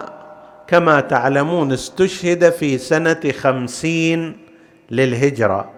كما 0.67 1.01
تعلمون 1.01 1.73
استشهد 1.73 2.51
في 2.51 2.79
سنة 2.79 3.21
خمسين 3.41 4.37
للهجرة. 4.91 5.71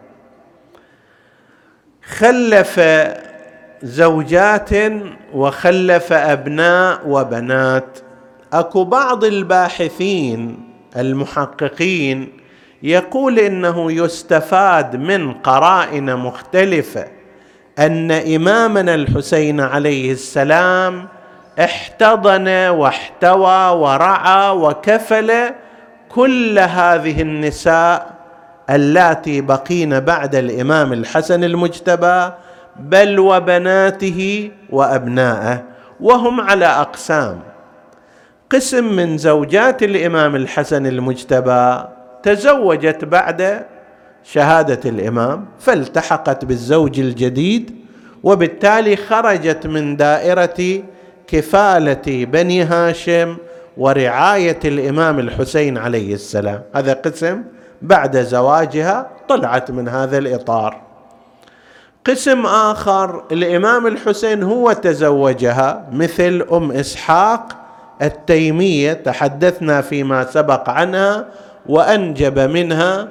خلف 2.05 2.81
زوجات 3.83 4.71
وخلف 5.35 6.13
أبناء 6.13 7.01
وبنات. 7.07 7.99
أكو 8.53 8.85
بعض 8.85 9.25
الباحثين 9.25 10.69
المحققين 10.97 12.33
يقول 12.83 13.39
إنه 13.39 13.93
يستفاد 13.93 14.97
من 14.97 15.33
قرائن 15.33 16.17
مختلفة 16.17 17.07
أن 17.79 18.11
إمامنا 18.11 18.95
الحسين 18.95 19.61
عليه 19.61 20.13
السلام 20.13 21.09
احتضن 21.61 22.49
واحتوى 22.69 23.69
ورعى 23.69 24.51
وكفل 24.51 25.33
كل 26.09 26.59
هذه 26.59 27.23
النساء 27.23 28.15
اللاتي 28.71 29.41
بقين 29.41 30.01
بعد 30.01 30.35
الإمام 30.35 30.93
الحسن 30.93 31.45
المجتبى 31.45 32.31
بل 32.77 33.19
وبناته 33.19 34.51
وأبنائه 34.71 35.65
وهم 36.01 36.41
على 36.41 36.67
أقسام. 36.67 37.41
قسم 38.51 38.85
من 38.85 39.19
زوجات 39.19 39.83
الإمام 39.83 40.37
الحسن 40.37 40.87
المجتبى 40.87 41.85
تزوجت 42.23 43.05
بعد 43.05 43.67
شهادة 44.25 44.91
الإمام 44.91 45.47
فالتحقت 45.59 46.45
بالزوج 46.45 47.01
الجديد 47.01 47.77
وبالتالي 48.23 48.97
خرجت 48.97 49.67
من 49.67 49.97
دائرة 49.97 50.83
كفالة 51.27 52.25
بني 52.25 52.63
هاشم 52.63 53.37
ورعاية 53.77 54.59
الإمام 54.65 55.19
الحسين 55.19 55.79
عليه 55.79 56.15
السلام. 56.15 56.63
هذا 56.75 56.93
قسم 56.93 57.43
بعد 57.83 58.17
زواجها 58.17 59.11
طلعت 59.29 59.71
من 59.71 59.89
هذا 59.89 60.19
الإطار. 60.19 60.81
قسم 62.07 62.47
آخر 62.47 63.25
الامام 63.33 63.87
الحسين 63.87 64.43
هو 64.43 64.73
تزوجها 64.73 65.87
مثل 65.93 66.47
أم 66.53 66.73
إسحاق 66.73 67.49
التيمية 68.03 68.93
تحدثنا 68.93 69.81
فيما 69.81 70.25
سبق 70.25 70.71
عنها 70.71 71.27
وأنجب 71.67 72.39
منها 72.39 73.09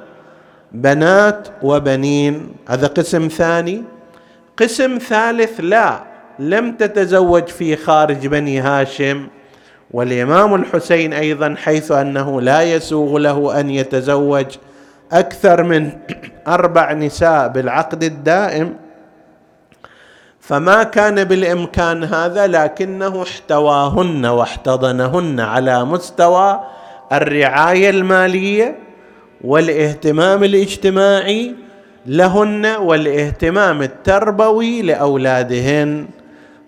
بنات 0.74 1.48
وبنين. 1.62 2.48
هذا 2.68 2.86
قسم 2.86 3.28
ثاني. 3.28 3.82
قسم 4.58 4.98
ثالث 4.98 5.60
لا 5.60 6.00
لم 6.38 6.72
تتزوج 6.72 7.46
في 7.48 7.76
خارج 7.76 8.26
بني 8.26 8.60
هاشم. 8.60 9.26
والإمام 9.90 10.54
الحسين 10.54 11.12
أيضا 11.12 11.54
حيث 11.58 11.92
أنه 11.92 12.40
لا 12.40 12.62
يسوغ 12.62 13.18
له 13.18 13.60
أن 13.60 13.70
يتزوج 13.70 14.46
أكثر 15.12 15.62
من 15.62 15.90
أربع 16.56 16.92
نساء 16.92 17.48
بالعقد 17.48 18.02
الدائم. 18.02 18.74
فما 20.40 20.82
كان 20.82 21.24
بالإمكان 21.24 22.04
هذا 22.04 22.46
لكنه 22.46 23.22
احتواهن 23.22 24.26
واحتضنهن 24.26 25.40
على 25.40 25.84
مستوى 25.84 26.60
الرعاية 27.12 27.90
المالية. 27.90 28.83
والاهتمام 29.44 30.44
الاجتماعي 30.44 31.54
لهن 32.06 32.66
والاهتمام 32.66 33.82
التربوي 33.82 34.82
لأولادهن. 34.82 36.06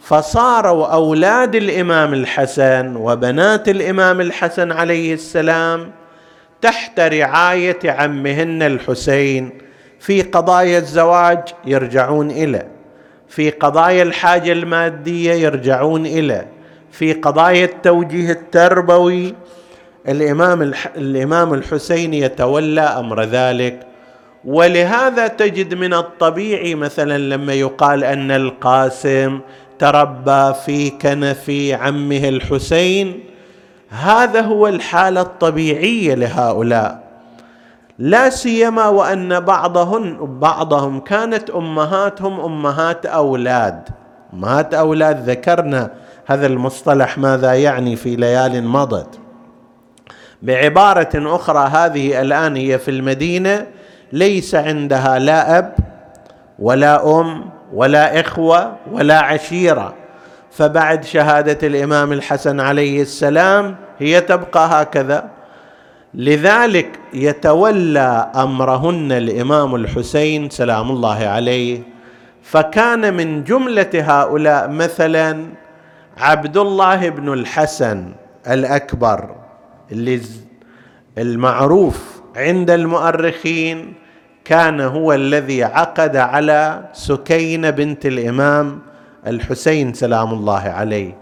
فصاروا 0.00 0.86
أولاد 0.86 1.54
الإمام 1.54 2.14
الحسن 2.14 2.96
وبنات 2.96 3.68
الإمام 3.68 4.20
الحسن 4.20 4.72
عليه 4.72 5.14
السلام 5.14 5.90
تحت 6.62 7.00
رعاية 7.00 7.78
عمهن 7.84 8.62
الحسين. 8.62 9.50
في 10.00 10.22
قضايا 10.22 10.78
الزواج 10.78 11.40
يرجعون 11.64 12.30
إلى 12.30 12.66
في 13.28 13.50
قضايا 13.50 14.02
الحاجة 14.02 14.52
المادية 14.52 15.32
يرجعون 15.32 16.06
إلى 16.06 16.46
في 16.92 17.12
قضايا 17.12 17.64
التوجيه 17.64 18.30
التربوي 18.32 19.34
الإمام 20.08 20.72
الإمام 20.96 21.54
الحسين 21.54 22.14
يتولى 22.14 22.80
أمر 22.80 23.22
ذلك. 23.22 23.86
ولهذا 24.44 25.26
تجد 25.26 25.74
من 25.74 25.94
الطبيعي 25.94 26.74
مثلا 26.74 27.18
لما 27.18 27.52
يقال 27.52 28.04
أن 28.04 28.30
القاسم 28.30 29.40
تربى 29.78 30.54
في 30.66 30.90
كنف 30.90 31.50
عمه 31.80 32.28
الحسين 32.28 33.20
هذا 33.88 34.40
هو 34.40 34.68
الحالة 34.68 35.20
الطبيعية 35.20 36.14
لهؤلاء. 36.14 37.06
لا 37.98 38.30
سيما 38.30 38.88
وأن 38.88 39.40
بعضهن 39.40 40.38
بعضهم 40.40 41.00
كانت 41.00 41.50
أمهاتهم 41.50 42.40
أمهات 42.40 43.06
أولاد. 43.06 43.88
امهات 44.34 44.74
أولاد 44.74 45.30
ذكرنا 45.30 45.90
هذا 46.26 46.46
المصطلح 46.46 47.18
ماذا 47.18 47.54
يعني 47.54 47.96
في 47.96 48.16
ليال 48.16 48.64
مضت. 48.64 49.18
بعبارة 50.42 51.36
أخرى 51.36 51.68
هذه 51.68 52.20
الآن 52.20 52.56
هي 52.56 52.78
في 52.78 52.90
المدينة 52.90 53.66
ليس 54.12 54.54
عندها 54.54 55.18
لا 55.18 55.58
أب 55.58 55.74
ولا 56.58 57.20
أم 57.20 57.44
ولا 57.72 58.20
إخوة 58.20 58.76
ولا 58.92 59.20
عشيرة. 59.20 59.94
فبعد 60.50 61.04
شهادة 61.04 61.66
الإمام 61.66 62.12
الحسن 62.12 62.60
عليه 62.60 63.02
السلام 63.02 63.76
هي 63.98 64.20
تبقى 64.20 64.82
هكذا. 64.82 65.28
لذلك 66.14 66.98
يتولى 67.14 68.30
أمرهن 68.36 69.12
الإمام 69.12 69.74
الحسين 69.74 70.50
سلام 70.50 70.90
الله 70.90 71.26
عليه 71.26 71.80
فكان 72.42 73.14
من 73.14 73.44
جملة 73.44 73.90
هؤلاء 73.94 74.68
مثلا 74.68 75.46
عبد 76.18 76.56
الله 76.56 77.08
بن 77.08 77.32
الحسن 77.32 78.12
الأكبر. 78.48 79.45
اللي 79.92 80.20
المعروف 81.18 82.20
عند 82.36 82.70
المؤرخين 82.70 83.94
كان 84.44 84.80
هو 84.80 85.12
الذي 85.12 85.64
عقد 85.64 86.16
على 86.16 86.88
سكينه 86.92 87.70
بنت 87.70 88.06
الإمام 88.06 88.78
الحسين 89.26 89.94
سلام 89.94 90.32
الله 90.32 90.60
عليه. 90.60 91.16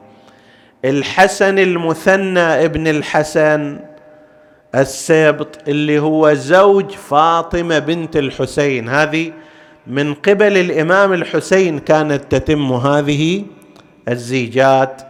الحسن 0.85 1.59
المثنى 1.59 2.41
ابن 2.41 2.87
الحسن 2.87 3.81
السبط 4.75 5.69
اللي 5.69 5.99
هو 5.99 6.35
زوج 6.35 6.91
فاطمة 6.91 7.79
بنت 7.79 8.17
الحسين. 8.17 8.89
هذه 8.89 9.33
من 9.87 10.15
قبل 10.15 10.57
الإمام 10.57 11.13
الحسين 11.13 11.79
كانت 11.79 12.35
تتم 12.35 12.73
هذه 12.73 13.45
الزيجات. 14.09 15.03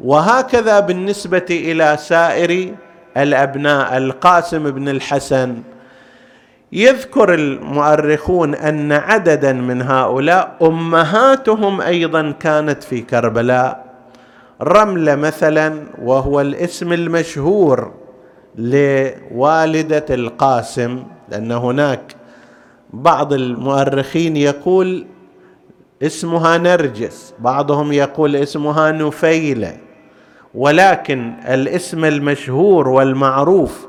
وهكذا 0.00 0.80
بالنسبة 0.80 1.46
إلى 1.50 1.96
سائر 2.00 2.74
الأبناء 3.18 3.96
القاسم 3.96 4.70
بن 4.70 4.88
الحسن. 4.88 5.62
يذكر 6.72 7.34
المؤرخون 7.34 8.54
أن 8.54 8.92
عددا 8.92 9.52
من 9.52 9.82
هؤلاء 9.82 10.56
أمهاتهم 10.62 11.80
أيضا 11.80 12.30
كانت 12.30 12.82
في 12.82 13.00
كربلاء. 13.00 13.84
رمله 14.62 15.14
مثلا 15.14 15.82
وهو 16.02 16.40
الاسم 16.40 16.92
المشهور 16.92 17.92
لوالدة 18.56 20.04
القاسم 20.10 21.02
لأن 21.28 21.52
هناك 21.52 22.00
بعض 22.92 23.32
المؤرخين 23.32 24.36
يقول 24.36 25.06
اسمها 26.02 26.58
نرجس 26.58 27.34
بعضهم 27.38 27.92
يقول 27.92 28.36
اسمها 28.36 28.92
نفيلة. 28.92 29.76
ولكن 30.58 31.32
الاسم 31.48 32.04
المشهور 32.04 32.88
والمعروف 32.88 33.86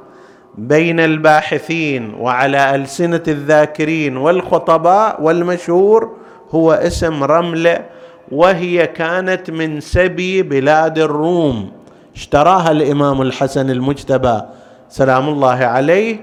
بين 0.58 1.00
الباحثين 1.00 2.14
وعلى 2.14 2.76
ألسنة 2.76 3.24
الذاكرين 3.28 4.18
والخطباء 4.18 5.22
والمشهور 5.24 6.16
هو 6.52 6.72
اسم 6.72 7.24
رمله 7.24 7.86
وهي 8.32 8.88
كانت 8.88 9.52
من 9.52 9.80
سبي 9.80 10.42
بلاد 10.44 11.00
الروم. 11.00 11.72
اشتراها 12.16 12.72
الإمام 12.72 13.22
الحسن 13.22 13.70
المجتبى 13.70 14.42
سلام 14.90 15.30
الله 15.30 15.56
عليه 15.66 16.18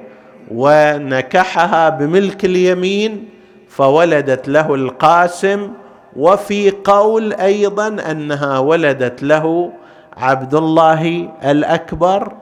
ونكحها 0.51 1.89
بملك 1.89 2.45
اليمين 2.45 3.29
فولدت 3.69 4.49
له 4.49 4.75
القاسم 4.75 5.71
وفي 6.17 6.71
قول 6.71 7.33
أيضا 7.33 7.97
أنها 8.11 8.59
ولدت 8.59 9.23
له 9.23 9.73
عبد 10.17 10.55
الله 10.55 11.29
الأكبر 11.45 12.33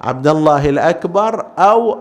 عبد 0.00 0.26
الله 0.26 0.68
الأكبر 0.68 1.46
أو 1.58 1.98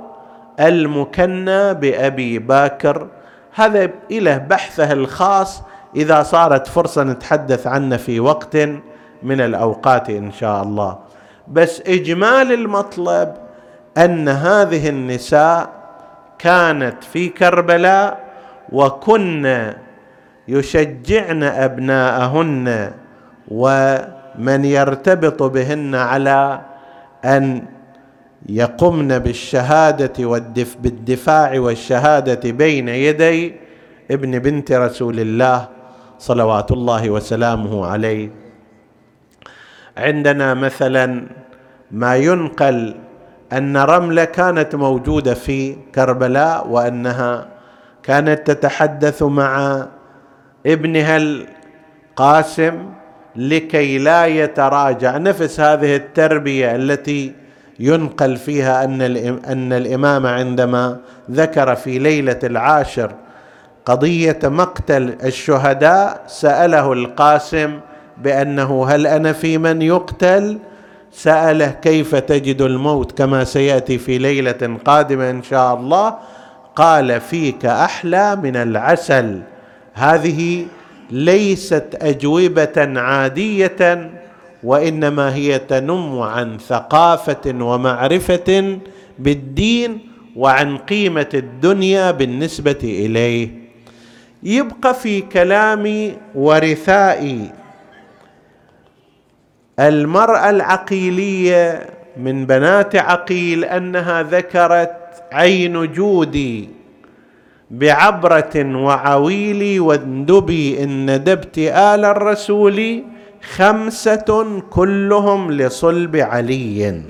المكنى 0.59 1.73
بأبي 1.73 2.39
باكر. 2.39 3.07
هذا 3.55 3.89
له 4.11 4.37
بحثه 4.37 4.91
الخاص. 4.91 5.61
إذا 5.95 6.23
صارت 6.23 6.67
فرصة 6.67 7.03
نتحدث 7.03 7.67
عنه 7.67 7.97
في 7.97 8.19
وقت 8.19 8.57
من 9.23 9.41
الأوقات 9.41 10.09
إن 10.09 10.31
شاء 10.31 10.63
الله. 10.63 10.97
بس 11.47 11.81
إجمال 11.87 12.53
المطلب 12.53 13.33
أن 13.97 14.29
هذه 14.29 14.89
النساء 14.89 15.69
كانت 16.39 17.03
في 17.03 17.29
كربلاء 17.29 18.19
وكن 18.71 19.73
يشجعن 20.47 21.43
أبناءهن 21.43 22.91
ومن 24.37 24.65
يرتبط 24.65 25.43
بهن 25.43 25.95
على 25.95 26.61
أن 27.25 27.63
يقمن 28.49 29.19
بالشهادة 29.19 30.25
والدف 30.25 30.77
بالدفاع 30.77 31.59
والشهادة 31.59 32.51
بين 32.51 32.89
يدي 32.89 33.55
ابن 34.11 34.39
بنت 34.39 34.71
رسول 34.71 35.19
الله 35.19 35.67
صلوات 36.19 36.71
الله 36.71 37.09
وسلامه 37.09 37.85
عليه. 37.85 38.29
عندنا 39.97 40.53
مثلا 40.53 41.23
ما 41.91 42.15
ينقل 42.15 42.95
أن 43.53 43.77
رملة 43.77 44.25
كانت 44.25 44.75
موجودة 44.75 45.33
في 45.33 45.75
كربلاء 45.95 46.67
وأنها 46.67 47.47
كانت 48.03 48.51
تتحدث 48.51 49.23
مع 49.23 49.85
ابنها 50.65 51.17
القاسم 51.17 52.96
لكي 53.37 53.97
لا 53.97 54.25
يتراجع. 54.25 55.17
نفس 55.17 55.59
هذه 55.59 55.95
التربية 55.95 56.75
التي 56.75 57.33
ينقل 57.79 58.37
فيها 58.37 58.83
أن 58.83 59.01
أن 59.45 59.73
الإمام 59.73 60.25
عندما 60.25 60.97
ذكر 61.31 61.75
في 61.75 61.99
ليلة 61.99 62.39
العاشر 62.43 63.11
قضية 63.85 64.39
مقتل 64.43 65.15
الشهداء 65.23 66.21
سأله 66.27 66.93
القاسم 66.93 67.79
بأنه 68.17 68.85
هل 68.89 69.07
أنا 69.07 69.33
في 69.33 69.57
من 69.57 69.81
يقتل؟ 69.81 70.57
سأله 71.11 71.67
كيف 71.67 72.15
تجد 72.15 72.61
الموت 72.61 73.17
كما 73.17 73.43
سيأتي 73.43 73.97
في 73.97 74.17
ليلة 74.17 74.77
قادمة 74.85 75.29
إن 75.29 75.43
شاء 75.43 75.73
الله؟ 75.73 76.15
قال 76.75 77.21
فيك 77.21 77.65
أحلى 77.65 78.35
من 78.35 78.55
العسل. 78.55 79.41
هذه 79.93 80.65
ليست 81.11 81.97
أجوبة 82.01 82.99
عادية 82.99 84.11
وإنما 84.63 85.35
هي 85.35 85.59
تنم 85.59 86.19
عن 86.19 86.57
ثقافة 86.57 87.63
ومعرفة 87.63 88.77
بالدين 89.19 89.99
وعن 90.35 90.77
قيمة 90.77 91.29
الدنيا 91.33 92.11
بالنسبة 92.11 92.79
إليه. 92.83 93.49
يبقى 94.43 94.93
في 94.93 95.21
كلام 95.21 96.13
ورثائي. 96.35 97.51
المرأة 99.79 100.49
العقيلية 100.49 101.89
من 102.17 102.45
بنات 102.45 102.95
عقيل 102.95 103.63
أنها 103.65 104.23
ذكرت 104.23 104.91
عين 105.31 105.93
جودي. 105.93 106.69
بعبرة 107.71 108.55
وعويلي 108.55 109.79
واندبي 109.79 110.83
إن 110.83 111.15
ندبت 111.15 111.57
آل 111.57 112.05
الرسول 112.05 113.03
خمسة 113.55 114.61
كلهم 114.69 115.51
لصلب 115.51 116.15
علي. 116.15 117.01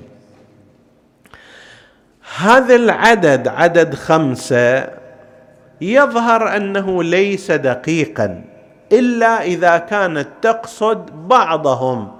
هذا 2.37 2.75
العدد 2.75 3.47
عدد 3.47 3.95
خمسة 3.95 4.89
يظهر 5.81 6.55
أنه 6.57 7.03
ليس 7.03 7.51
دقيقا 7.51 8.43
إلا 8.91 9.43
إذا 9.43 9.77
كانت 9.77 10.27
تقصد 10.41 11.27
بعضهم 11.27 12.11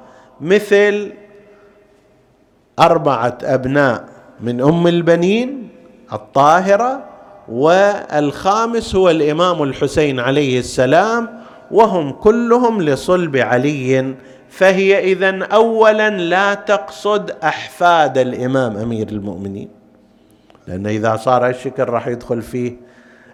مثل 0.41 1.11
أربعة 2.79 3.37
أبناء 3.43 4.05
من 4.39 4.61
أم 4.61 4.87
البنين 4.87 5.69
الطاهرة 6.13 7.03
والخامس 7.49 8.95
هو 8.95 9.09
الإمام 9.09 9.63
الحسين 9.63 10.19
عليه 10.19 10.59
السلام 10.59 11.29
وهم 11.71 12.11
كلهم 12.11 12.81
لصلب 12.81 13.37
علي. 13.37 14.15
فهي 14.49 14.99
اذا 15.11 15.43
اولا 15.45 16.09
لا 16.09 16.53
تقصد 16.53 17.31
أحفاد 17.43 18.17
الإمام 18.17 18.77
أمير 18.77 19.07
المؤمنين 19.07 19.69
لأن 20.67 20.87
إذا 20.87 21.15
صار 21.15 21.49
الشكل 21.49 21.83
راح 21.83 22.07
يدخل 22.07 22.41
فيه 22.41 22.73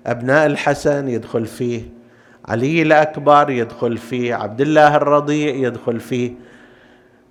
أبناء 0.08 0.46
الحسن 0.46 1.08
يدخل 1.08 1.46
فيه 1.46 1.82
علي 2.46 2.82
الأكبر 2.82 3.50
يدخل 3.50 3.98
فيه 3.98 4.36
عبد 4.36 4.62
الله 4.62 4.96
الرضيع 4.96 5.56
يدخل 5.56 6.00
فيه 6.00 6.32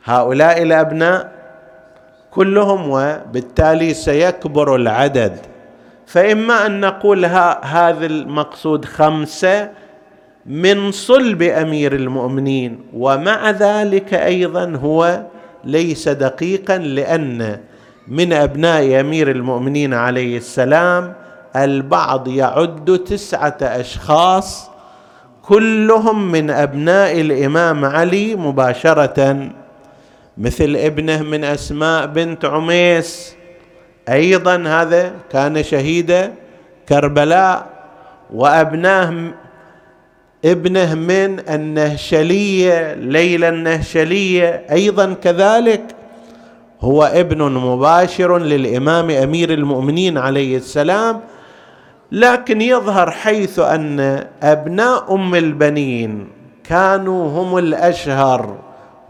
هؤلاء 0.05 0.63
الأبناء 0.63 1.33
كلهم 2.31 2.91
وبالتالي 2.91 3.95
سيكبر 3.95 4.77
العدد. 4.77 5.39
فإما 6.13 6.67
أن 6.67 6.81
نقول 6.81 7.25
هذا 7.63 8.07
المقصود 8.07 8.85
خمسة 8.85 9.71
من 10.47 10.93
صلب 10.93 11.43
أمير 11.43 11.95
المؤمنين 11.95 12.81
ومع 12.95 13.51
ذلك 13.51 14.15
أيضا 14.15 14.77
هو 14.83 15.23
ليس 15.65 16.09
دقيقا 16.09 16.79
لأن 16.79 17.61
من 18.09 18.33
أبناء 18.33 19.01
أمير 19.01 19.31
المؤمنين 19.31 19.95
عليه 19.95 20.37
السلام 20.37 21.15
البعض 21.57 22.29
يعد 22.29 22.99
تسعة 23.07 23.57
أشخاص 23.63 24.71
كلهم 25.43 26.33
من 26.33 26.51
أبناء 26.51 27.21
الإمام 27.21 27.85
علي 27.85 28.37
مباشرة 28.37 29.49
مثل 30.39 30.77
ابنه 30.77 31.23
من 31.23 31.45
أسماء 31.45 32.07
بنت 32.07 32.45
عميس 32.45 33.42
أيضا 34.09 34.57
هذا 34.57 35.13
كان 35.33 35.63
شهيد 35.63 36.31
كربلاء 36.89 37.67
وأبناه 38.35 39.33
ابنه 40.45 40.95
من 40.95 41.41
النهشلية 41.49 42.95
ليلى 42.95 43.49
النهشلية. 43.49 44.67
أيضا 44.71 45.13
كذلك 45.13 45.83
هو 46.81 47.05
ابن 47.05 47.43
مباشر 47.43 48.39
للإمام 48.39 49.11
أمير 49.11 49.53
المؤمنين 49.53 50.19
عليه 50.19 50.57
السلام. 50.57 51.21
لكن 52.13 52.61
يظهر 52.61 53.11
حيث 53.11 53.59
أن 53.59 54.27
أبناء 54.43 55.15
أم 55.15 55.35
البنين 55.35 56.29
كانوا 56.65 57.43
هم 57.43 57.59
الأشهر 57.59 58.59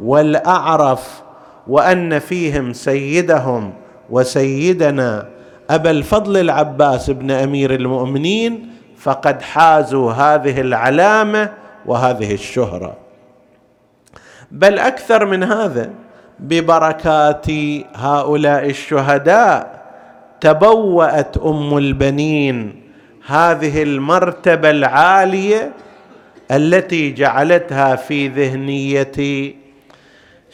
والأعرف 0.02 1.22
وأن 1.66 2.18
فيهم 2.18 2.72
سيدهم. 2.72 3.72
وسيدنا 4.10 5.26
أبا 5.70 5.90
الفضل 5.90 6.36
العباس 6.36 7.10
بن 7.10 7.30
أمير 7.30 7.74
المؤمنين 7.74 8.68
فقد 8.98 9.42
حازوا 9.42 10.12
هذه 10.12 10.60
العلامة 10.60 11.50
وهذه 11.86 12.34
الشهرة. 12.34 12.96
بل 14.50 14.78
أكثر 14.78 15.26
من 15.26 15.42
هذا 15.42 15.90
ببركات 16.38 17.46
هؤلاء 17.94 18.66
الشهداء 18.70 19.82
تبوأت 20.40 21.36
أم 21.38 21.76
البنين 21.78 22.82
هذه 23.26 23.82
المرتبة 23.82 24.70
العالية 24.70 25.72
التي 26.50 27.10
جعلتها 27.12 27.96
في 27.96 28.28
ذهنية 28.28 29.52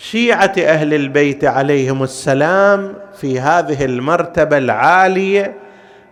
شيعة 0.01 0.53
أهل 0.59 0.95
البيت 0.95 1.45
عليهم 1.45 2.03
السلام 2.03 2.95
في 3.21 3.41
هذه 3.41 3.85
المرتبة 3.85 4.59
العالية 4.59 5.55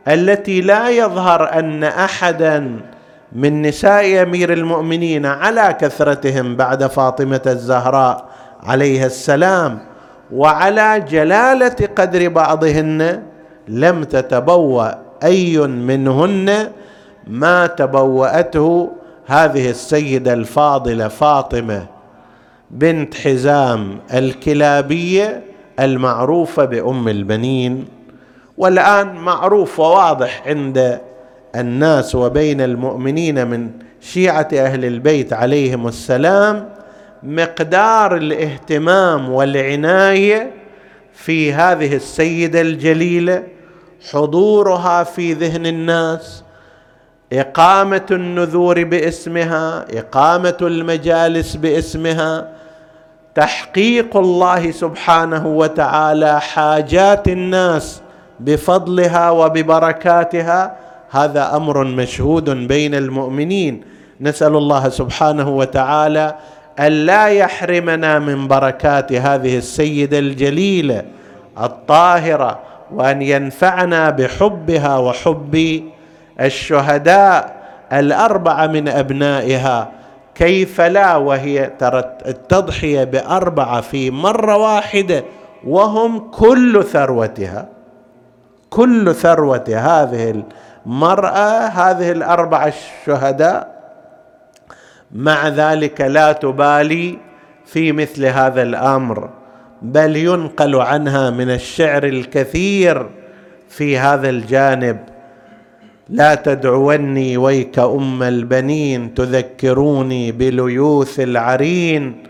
التي 0.09 0.61
لا 0.61 0.89
يظهر 0.91 1.53
أن 1.59 1.85
أحدا 1.85 2.81
من 3.33 3.63
نساء 3.63 4.23
أمير 4.23 4.53
المؤمنين 4.53 5.27
على 5.27 5.77
كثرتهم 5.81 6.57
بعد 6.57 6.87
فاطمة 6.87 7.41
الزهراء 7.47 8.25
عليها 8.63 9.07
السلام 9.07 9.79
وعلى 10.33 11.01
جلالة 11.01 11.77
قدر 11.97 12.29
بعضهن 12.29 13.23
لم 13.69 14.05
تتبوأ 14.05 14.91
أي 15.25 15.59
منهن 15.59 16.71
ما 17.27 17.67
تبوأته 17.67 18.93
هذه 19.27 19.71
السيدة 19.71 20.33
الفاضلة 20.33 21.09
فاطمة. 21.09 21.96
بنت 22.71 23.15
حزام 23.15 23.99
الكلابية 24.15 25.43
المعروفة 25.81 26.65
بأم 26.65 27.09
البنين 27.09 27.85
والآن 28.59 29.15
معروف 29.15 29.81
وواضح 29.81 30.43
عند 30.47 31.01
الناس 31.57 32.15
وبين 32.15 32.61
المؤمنين 32.61 33.47
من 33.47 33.71
شيعة 34.01 34.49
أهل 34.53 34.85
البيت 34.85 35.33
عليهم 35.33 35.89
السلام 35.89 36.69
مقدار 37.23 38.17
الاهتمام 38.17 39.31
والعناية 39.31 40.51
في 41.15 41.53
هذه 41.53 41.97
السيدة 41.97 42.61
الجليلة 42.61 43.43
حضورها 44.13 45.05
في 45.05 45.33
ذهن 45.33 45.67
الناس 45.67 46.43
إقامة 47.33 48.07
النذور 48.11 48.85
باسمها 48.85 49.85
إقامة 49.99 50.57
المجالس 50.63 51.57
باسمها 51.57 52.49
تحقيق 53.35 54.17
الله 54.17 54.71
سبحانه 54.71 55.47
وتعالى 55.47 56.41
حاجات 56.41 57.29
الناس 57.29 58.01
بفضلها 58.41 59.31
وببركاتها 59.31 60.77
هذا 61.11 61.57
أمر 61.57 61.85
مشهود 61.85 62.51
بين 62.51 62.95
المؤمنين. 62.95 63.85
نسأل 64.21 64.57
الله 64.57 64.89
سبحانه 64.89 65.49
وتعالى 65.49 66.35
الا 66.81 67.27
يحرمنا 67.27 68.19
من 68.19 68.49
بركات 68.49 69.13
هذه 69.13 69.59
السيدة 69.59 70.19
الجليلة 70.19 71.03
الطاهرة 71.61 72.59
وأن 72.95 73.23
ينفعنا 73.23 74.11
بحبها 74.11 74.99
وحب 74.99 75.83
الشهداء 76.41 77.57
الأربعة 77.93 78.67
من 78.67 78.89
أبنائها. 78.89 79.93
كيف 80.35 80.81
لا؟ 80.81 81.17
وهي 81.17 81.71
ترى 81.79 81.99
التضحيه 82.27 83.05
بأربعة 83.05 83.81
في 83.81 84.11
مرة 84.11 84.57
واحدة 84.57 85.25
وهم 85.67 86.19
كل 86.19 86.85
ثروتها. 86.85 87.69
كل 88.71 89.15
ثروه 89.15 89.65
هذه 89.69 90.43
المرأة 90.87 91.67
هذه 91.67 92.13
الأربعة 92.13 92.67
الشهداء. 92.67 93.77
مع 95.13 95.49
ذلك 95.49 96.01
لا 96.01 96.33
تبالي 96.33 97.19
في 97.67 97.93
مثل 97.93 98.25
هذا 98.25 98.63
الأمر 98.63 99.31
بل 99.83 100.17
ينقل 100.17 100.75
عنها 100.75 101.31
من 101.31 101.51
الشعر 101.51 102.05
الكثير 102.05 103.07
في 103.69 103.99
هذا 103.99 104.31
الجانب. 104.31 105.16
لا 106.09 106.35
تدعوني 106.35 107.37
ويك 107.37 107.79
أم 107.79 108.23
البنين 108.23 109.15
تذكروني 109.15 110.33
بليوث 110.33 111.21
العرين 111.21 112.23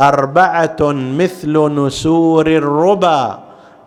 أربعة 0.00 0.76
مثل 0.90 1.52
نسور 1.74 2.46
الربا 2.46 3.38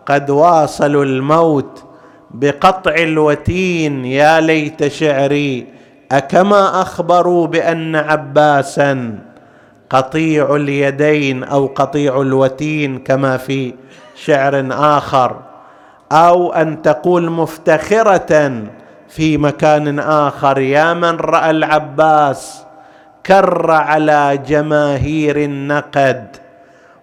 قد 0.06 0.30
واصلوا 0.30 1.04
الموت 1.04 1.84
بقطع 2.30 2.94
الوتين 2.94 4.04
يا 4.04 4.40
ليت 4.40 4.88
شعري 4.88 5.66
أكما 6.12 6.82
أخبروا 6.82 7.46
بأن 7.46 7.96
عباسا 7.96 9.18
قطيع 9.90 10.56
اليدين 10.56 11.44
أو 11.44 11.66
قطيع 11.66 12.20
الوتين 12.20 12.98
كما 12.98 13.36
في 13.36 13.74
شعر 14.14 14.66
آخر 14.70 15.36
أو 16.12 16.52
أن 16.52 16.82
تقول 16.82 17.30
مفتخرة 17.30 18.62
في 19.10 19.38
مكان 19.38 19.98
آخر 19.98 20.58
يا 20.58 20.94
من 20.94 21.16
رأى 21.16 21.50
العباس 21.50 22.62
كر 23.26 23.70
على 23.70 24.38
جماهير 24.46 25.36
النقد 25.36 26.36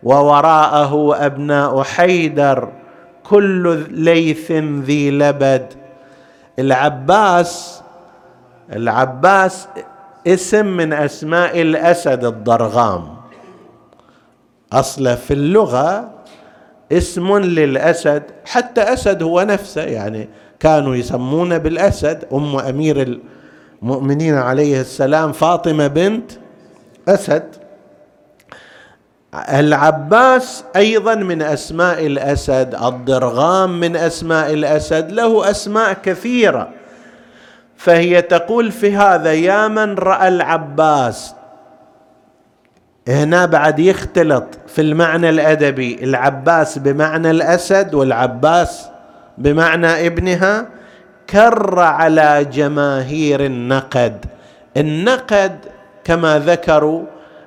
ووراءه 0.03 1.25
أبناء 1.25 1.83
حيدر 1.83 2.69
كل 3.23 3.85
ليث 3.89 4.51
ذي 4.83 5.11
لبد. 5.11 5.73
العباس 6.59 7.81
العباس 8.73 9.67
اسم 10.27 10.65
من 10.65 10.93
أسماء 10.93 11.61
الأسد 11.61 12.25
الضرغام. 12.25 13.17
اصله 14.73 15.15
في 15.15 15.33
اللغة 15.33 16.09
اسم 16.91 17.37
للأسد 17.37 18.23
حتى 18.45 18.81
أسد 18.81 19.23
هو 19.23 19.41
نفسه 19.41 19.81
يعني 19.81 20.29
كانوا 20.59 20.95
يسمونه 20.95 21.57
بالأسد. 21.57 22.25
أم 22.33 22.55
أمير 22.55 23.19
المؤمنين 23.81 24.37
عليه 24.37 24.81
السلام 24.81 25.31
فاطمة 25.31 25.87
بنت 25.87 26.31
أسد. 27.07 27.55
العباس 29.33 30.63
أيضا 30.75 31.15
من 31.15 31.41
أسماء 31.41 32.05
الأسد 32.05 32.75
الضرغام 32.75 33.79
من 33.79 33.95
أسماء 33.95 34.53
الأسد 34.53 35.11
له 35.11 35.49
أسماء 35.49 35.93
كثيرة. 35.93 36.69
فهي 37.77 38.21
تقول 38.21 38.71
في 38.71 38.95
هذا 38.95 39.33
يا 39.33 39.67
من 39.67 39.95
رأى 39.95 40.27
العباس؟ 40.27 41.33
هنا 43.07 43.45
بعد 43.45 43.79
يختلط 43.79 44.43
في 44.67 44.81
المعنى 44.81 45.29
الأدبي 45.29 46.03
العباس 46.03 46.77
بمعنى 46.77 47.31
الأسد 47.31 47.93
والعباس 47.93 48.89
بمعنى 49.37 50.07
ابنها 50.07 50.67
كر 51.29 51.79
على 51.79 52.45
جماهير 52.53 53.45
النقد. 53.45 54.25
النقد 54.77 55.57
كما 56.03 56.39
ذكروا 56.39 57.03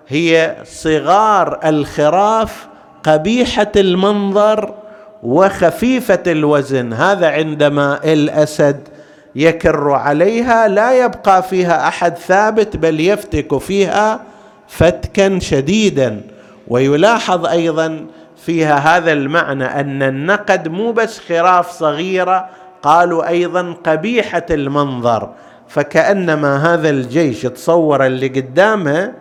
هي 0.09 0.57
صغار 0.65 1.61
الخراف 1.65 2.67
قبيحة 3.03 3.73
المنظر 3.77 4.75
وخفيفة 5.23 6.23
الوزن. 6.27 6.93
هذا 6.93 7.29
عندما 7.29 8.01
الأسد 8.05 8.89
يكر 9.35 9.91
عليها 9.91 10.69
لا 10.69 11.05
يبقى 11.05 11.43
فيها 11.43 11.89
أحد 11.89 12.17
ثابت 12.17 12.77
بل 12.77 13.01
يفتك 13.01 13.59
فيها 13.59 14.21
فتكا 14.69 15.39
شديدا. 15.39 16.21
ويلاحظ 16.69 17.47
أيضا 17.47 18.07
فيها 18.45 18.97
هذا 18.97 19.13
المعنى 19.13 19.65
أن 19.65 20.03
النقد 20.03 20.69
مو 20.69 20.93
بس 20.93 21.21
خراف 21.29 21.71
صغيرة 21.71 22.49
قالوا 22.83 23.29
أيضا 23.29 23.75
قبيحة 23.85 24.47
المنظر. 24.51 25.31
فكأنما 25.69 26.75
هذا 26.75 26.91
الجيش 26.91 27.43
تصور 27.43 28.07
اللي 28.07 28.29
قدامه 28.29 29.13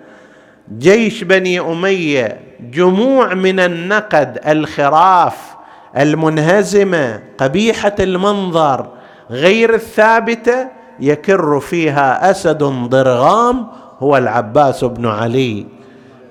جيش 0.77 1.23
بني 1.23 1.60
أمية 1.60 2.39
جموع 2.60 3.34
من 3.34 3.60
النقد 3.60 4.39
الخراف 4.47 5.36
المنهزمة 5.97 7.21
قبيحة 7.38 7.95
المنظر 7.99 8.88
غير 9.29 9.73
الثابتة 9.73 10.67
يكر 10.99 11.60
فيها 11.60 12.32
أسد 12.32 12.63
ضرغام 12.63 13.67
هو 13.99 14.17
العباس 14.17 14.84
بن 14.84 15.05
علي. 15.07 15.78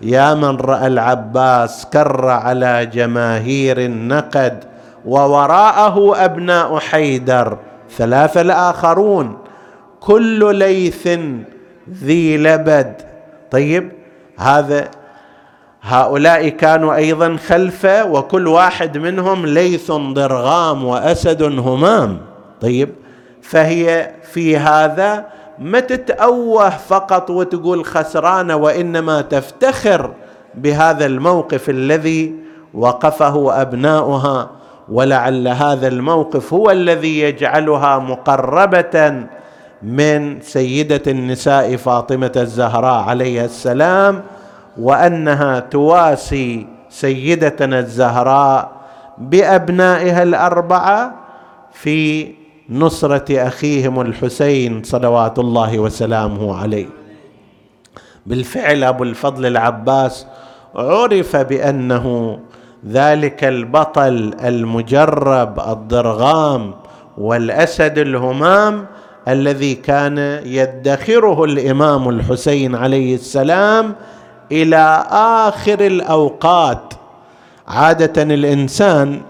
يا 0.02 0.34
من 0.34 0.56
رأى 0.56 0.86
العباس 0.86 1.86
كر 1.92 2.28
على 2.28 2.86
جماهير 2.86 3.78
النقد 3.78 4.64
ووراءه 5.06 6.24
أبناء 6.24 6.78
حيدر 6.78 7.58
ثلاثة 7.96 8.40
الآخرون 8.40 9.38
كل 10.00 10.54
ليث 10.56 11.08
ذي 12.04 12.36
لبد. 12.36 12.94
طيب 13.50 13.92
هذا 14.38 14.88
هؤلاء 15.82 16.48
كانوا 16.48 16.94
أيضا 16.94 17.36
خلفة 17.36 18.04
وكل 18.04 18.48
واحد 18.48 18.98
منهم 18.98 19.46
ليث 19.46 19.92
ضرغام 19.92 20.84
وأسد 20.84 21.42
همام. 21.42 22.18
طيب 22.60 22.94
فهي 23.42 24.10
في 24.32 24.56
هذا 24.56 25.24
ما 25.60 25.80
تتأوه 25.80 26.70
فقط 26.70 27.30
وتقول 27.30 27.84
خسرانة 27.84 28.56
وإنما 28.56 29.20
تفتخر 29.20 30.10
بهذا 30.54 31.06
الموقف 31.06 31.70
الذي 31.70 32.34
وقفه 32.74 33.62
أبناؤها 33.62 34.50
ولعل 34.88 35.48
هذا 35.48 35.88
الموقف 35.88 36.54
هو 36.54 36.70
الذي 36.70 37.20
يجعلها 37.20 37.98
مقربة 37.98 39.26
من 39.82 40.40
سيدة 40.40 41.02
النساء 41.06 41.76
فاطمة 41.76 42.32
الزهراء 42.36 43.04
عليها 43.08 43.44
السلام 43.44 44.22
وأنها 44.80 45.60
تواسي 45.60 46.66
سيدتنا 46.90 47.78
الزهراء 47.78 48.70
بأبنائها 49.18 50.22
الأربعة 50.22 51.14
في 51.72 52.28
نصرة 52.70 53.48
أخيهم 53.48 54.00
الحسين 54.00 54.82
صلوات 54.82 55.38
الله 55.38 55.78
وسلامه 55.78 56.56
عليه. 56.56 56.86
بالفعل 58.26 58.84
أبو 58.84 59.04
الفضل 59.04 59.46
العباس 59.46 60.26
عرف 60.76 61.36
بأنه 61.36 62.38
ذلك 62.86 63.44
البطل 63.44 64.34
المجرب 64.44 65.60
الضرغام 65.60 66.74
والأسد 67.18 67.98
الهمام 67.98 68.86
الذي 69.28 69.74
كان 69.74 70.18
يدخره 70.44 71.44
الإمام 71.44 72.08
الحسين 72.08 72.74
عليه 72.74 73.14
السلام 73.14 73.94
إلى 74.52 75.06
آخر 75.10 75.86
الأوقات. 75.86 76.94
عادة 77.68 78.22
الإنسان 78.22 79.20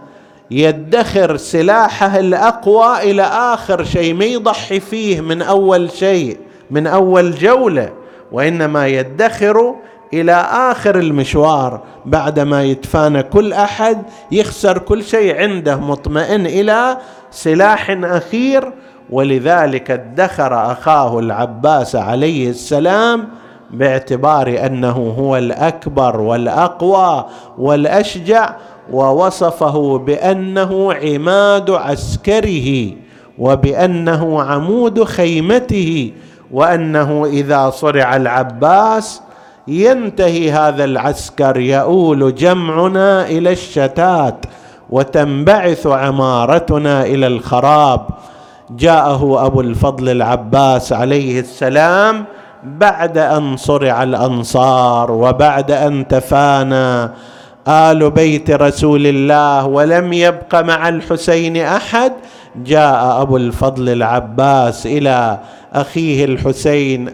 يدخر 0.50 1.36
سلاحه 1.36 2.18
الأقوى 2.18 3.10
إلى 3.10 3.22
آخر 3.22 3.84
شيء 3.84 4.14
ما 4.14 4.24
يضحي 4.24 4.80
فيه 4.80 5.20
من 5.20 5.42
أول 5.42 5.90
شيء 5.90 6.38
من 6.70 6.86
أول 6.86 7.34
جولة 7.34 7.92
وإنما 8.32 8.86
يدخر 8.86 9.74
إلى 10.14 10.32
آخر 10.52 10.98
المشوار 10.98 11.80
بعدما 12.06 12.64
يتفانى 12.64 13.22
كل 13.22 13.52
أحد 13.52 14.02
يخسر 14.32 14.78
كل 14.78 15.04
شيء 15.04 15.36
عنده 15.36 15.76
مطمئن 15.76 16.46
إلى 16.46 16.98
سلاح 17.30 17.90
أخير. 17.90 18.72
ولذلك 19.10 19.90
ادخر 19.90 20.72
أخاه 20.72 21.18
العباس 21.18 21.96
عليه 21.96 22.50
السلام 22.50 23.28
باعتبار 23.70 24.66
أنه 24.66 25.14
هو 25.18 25.36
الأكبر 25.36 26.20
والأقوى 26.20 27.24
والأشجع 27.58 28.54
ووصفه 28.92 29.98
بأنه 29.98 30.92
عماد 30.92 31.70
عسكره 31.70 32.90
وبأنه 33.38 34.42
عمود 34.42 35.04
خيمته 35.04 36.12
وأنه 36.52 37.24
إذا 37.26 37.70
صرع 37.70 38.16
العباس 38.16 39.22
ينتهي 39.68 40.52
هذا 40.52 40.84
العسكر 40.84 41.60
يؤول 41.60 42.34
جمعنا 42.34 43.26
إلى 43.26 43.52
الشتات 43.52 44.46
وتنبعث 44.90 45.86
عمارتنا 45.86 47.04
إلى 47.04 47.26
الخراب. 47.26 48.06
جاءه 48.70 49.46
أبو 49.46 49.60
الفضل 49.60 50.08
العباس 50.08 50.92
عليه 50.92 51.40
السلام 51.40 52.24
بعد 52.64 53.18
أن 53.18 53.56
صرع 53.56 54.02
الأنصار 54.02 55.12
وبعد 55.12 55.70
أن 55.70 56.08
تفانى. 56.08 57.10
آل 57.68 58.10
بيت 58.10 58.50
رسول 58.50 59.06
الله 59.06 59.66
ولم 59.66 60.12
يبق 60.12 60.54
مع 60.54 60.88
الحسين 60.88 61.56
أحد. 61.56 62.12
جاء 62.56 63.22
أبو 63.22 63.36
الفضل 63.36 63.88
العباس 63.88 64.86
إلى 64.86 65.38
أخيه 65.72 66.24
الحسين 66.24 67.10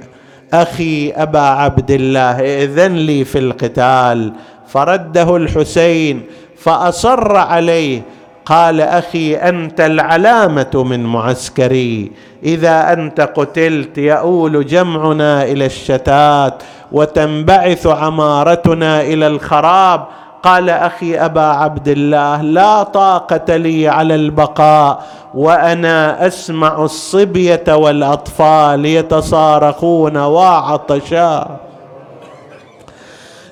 أخي 0.52 1.10
أبا 1.10 1.40
عبد 1.40 1.90
الله 1.90 2.40
ائذن 2.40 2.94
لي 2.94 3.24
في 3.24 3.38
القتال. 3.38 4.32
فرده 4.68 5.36
الحسين 5.36 6.22
فأصر 6.58 7.36
عليه 7.36 8.02
قال 8.46 8.80
أخي 8.80 9.34
أنت 9.34 9.80
العلامة 9.80 10.84
من 10.86 11.04
معسكري. 11.04 12.12
إذا 12.42 12.92
أنت 12.92 13.20
قتلت 13.20 13.98
يؤول 13.98 14.66
جمعنا 14.66 15.42
إلى 15.42 15.66
الشتات 15.66 16.62
وتنبعث 16.92 17.86
عمارتنا 17.86 19.00
إلى 19.00 19.26
الخراب. 19.26 20.06
قال 20.44 20.70
أخي 20.70 21.16
أبا 21.16 21.40
عبد 21.40 21.88
الله 21.88 22.42
لا 22.42 22.82
طاقة 22.82 23.56
لي 23.56 23.88
على 23.88 24.14
البقاء 24.14 25.02
وأنا 25.34 26.26
أسمع 26.26 26.84
الصبية 26.84 27.64
والأطفال 27.68 28.86
يتصارخون 28.86 30.16
وعطشا. 30.16 31.56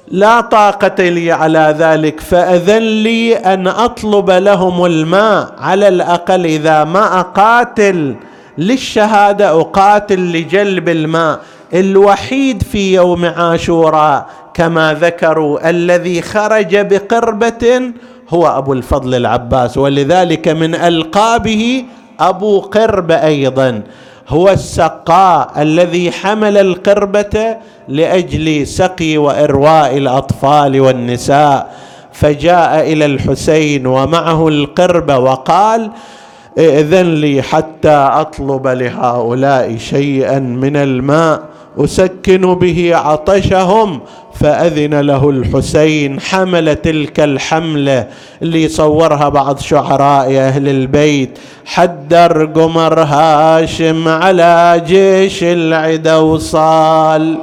لا 0.08 0.40
طاقة 0.40 1.08
لي 1.08 1.32
على 1.32 1.74
ذلك 1.78 2.20
فأذن 2.20 2.82
لي 2.82 3.36
أن 3.36 3.66
أطلب 3.68 4.30
لهم 4.30 4.84
الماء 4.86 5.52
على 5.58 5.88
الأقل 5.88 6.44
إذا 6.44 6.84
ما 6.84 7.20
أقاتل 7.20 8.16
للشهادة 8.58 9.60
أقاتل 9.60 10.20
لجلب 10.20 10.88
الماء 10.88 11.40
الوحيد 11.74 12.62
في 12.62 12.94
يوم 12.94 13.24
عاشوراء. 13.24 14.26
كما 14.54 14.94
ذكروا 14.94 15.70
الذي 15.70 16.22
خرج 16.22 16.76
بقربة 16.76 17.92
هو 18.30 18.46
أبو 18.58 18.72
الفضل 18.72 19.14
العباس 19.14 19.78
ولذلك 19.78 20.48
من 20.48 20.74
ألقابه 20.74 21.84
أبو 22.20 22.60
قرب 22.60 23.10
أيضا. 23.10 23.82
هو 24.28 24.48
السقاء 24.48 25.62
الذي 25.62 26.12
حمل 26.12 26.58
القربة 26.58 27.56
لأجل 27.88 28.66
سقي 28.66 29.18
وإرواء 29.18 29.98
الأطفال 29.98 30.80
والنساء. 30.80 31.74
فجاء 32.12 32.92
إلى 32.92 33.04
الحسين 33.06 33.86
ومعه 33.86 34.48
القربه 34.48 35.18
وقال 35.18 35.90
ائذن 36.58 37.14
لي 37.14 37.42
حتى 37.42 37.94
أطلب 37.94 38.66
لهؤلاء 38.66 39.76
شيئا 39.76 40.38
من 40.38 40.76
الماء 40.76 41.42
أسكن 41.78 42.54
به 42.54 42.96
عطشهم 42.96 44.00
فأذن 44.40 45.00
له 45.00 45.30
الحسين 45.30 46.20
حمل 46.20 46.76
تلك 46.76 47.20
الحمله 47.20 48.06
اللي 48.42 48.68
صورها 48.68 49.28
بعض 49.28 49.58
شعراء 49.58 50.36
أهل 50.36 50.68
البيت. 50.68 51.38
حدر 51.64 52.44
قمر 52.44 53.00
هاشم 53.00 54.08
على 54.08 54.82
جيش 54.86 55.42
العدا 55.42 56.16
وصال 56.16 57.38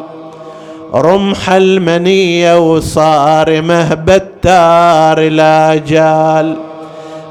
رمح 0.93 1.49
المنيه 1.49 2.73
وصار 2.73 3.61
مهبتار 3.61 5.29
لا 5.29 5.75
جال. 5.75 6.55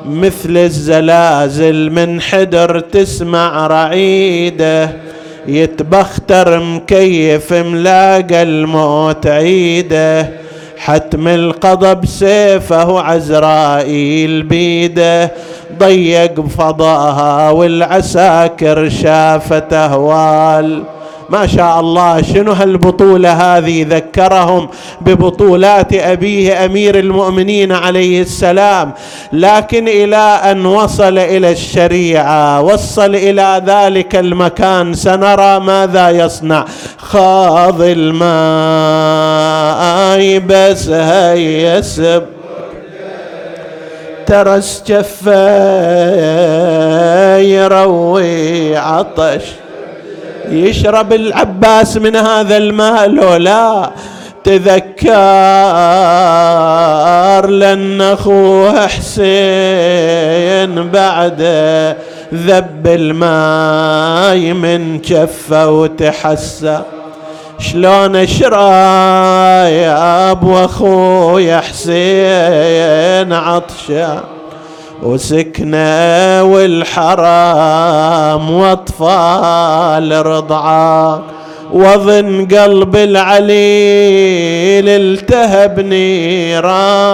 مثل 0.06 0.56
الزلازل 0.56 1.90
من 1.90 2.20
حدر 2.20 2.80
تسمع 2.80 3.66
رعيده 3.66 4.90
يتبختر 5.48 6.60
مكيف 6.60 7.52
ملاقى 7.52 8.42
الموت 8.42 9.26
عيده 9.26 10.28
حتم 10.78 11.28
القضى 11.28 11.94
بسيفه 11.94 13.00
عزرائيل 13.00 14.42
بيده. 14.42 15.32
ضيق 15.78 16.40
بفضاها 16.40 17.50
والعساكر 17.50 18.88
شافت 18.88 19.72
أهوال. 19.72 20.82
ما 21.30 21.46
شاء 21.46 21.80
الله 21.80 22.22
شنو 22.22 22.52
هالبطولة 22.52 23.32
هذه؟ 23.32 23.86
ذكرهم 23.88 24.68
ببطولات 25.00 25.94
أبيه 25.94 26.64
أمير 26.64 26.98
المؤمنين 26.98 27.72
عليه 27.72 28.22
السلام. 28.22 28.92
لكن 29.32 29.88
إلى 29.88 30.16
أن 30.16 30.66
وصل 30.66 31.18
إلى 31.18 31.52
الشريعة 31.52 32.60
وصل 32.62 33.14
إلى 33.14 33.62
ذلك 33.66 34.16
المكان 34.16 34.94
سنرى 34.94 35.60
ماذا 35.60 36.10
يصنع. 36.10 36.64
خاض 36.98 37.82
الماء 37.82 38.28
بس 40.38 40.88
هيسب 40.88 42.22
ترس 44.26 44.82
جفه 44.86 45.48
يروي 47.38 48.76
عطش. 48.76 49.42
يشرب 50.52 51.12
العباس 51.12 51.96
من 51.96 52.16
هذا 52.16 52.56
الماء 52.56 53.08
لو 53.08 53.36
لا 53.36 53.90
تذكر 54.44 55.10
لأن 57.46 58.00
أخوه 58.00 58.86
حسين 58.86 59.18
بعد 60.90 61.42
ذب 62.34 62.86
الماي 62.86 64.52
من 64.52 65.00
جفه 65.00 65.70
وتحسى. 65.70 66.82
شلون 67.58 68.16
اشرايب 68.16 68.52
واخويا 70.44 71.60
حسين 71.60 73.32
عطشان؟ 73.32 74.20
وسكنة 75.02 76.42
والحرام 76.44 78.50
وأطفال 78.50 80.26
رضعان 80.26 81.20
وظن 81.72 82.46
قلب 82.46 82.96
العليل 82.96 84.88
التهب 84.88 85.80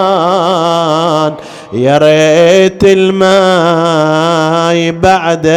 نيران 0.05 1.33
يا 1.73 1.97
ريت 1.97 2.83
الماي 2.83 4.91
بعد 4.91 5.47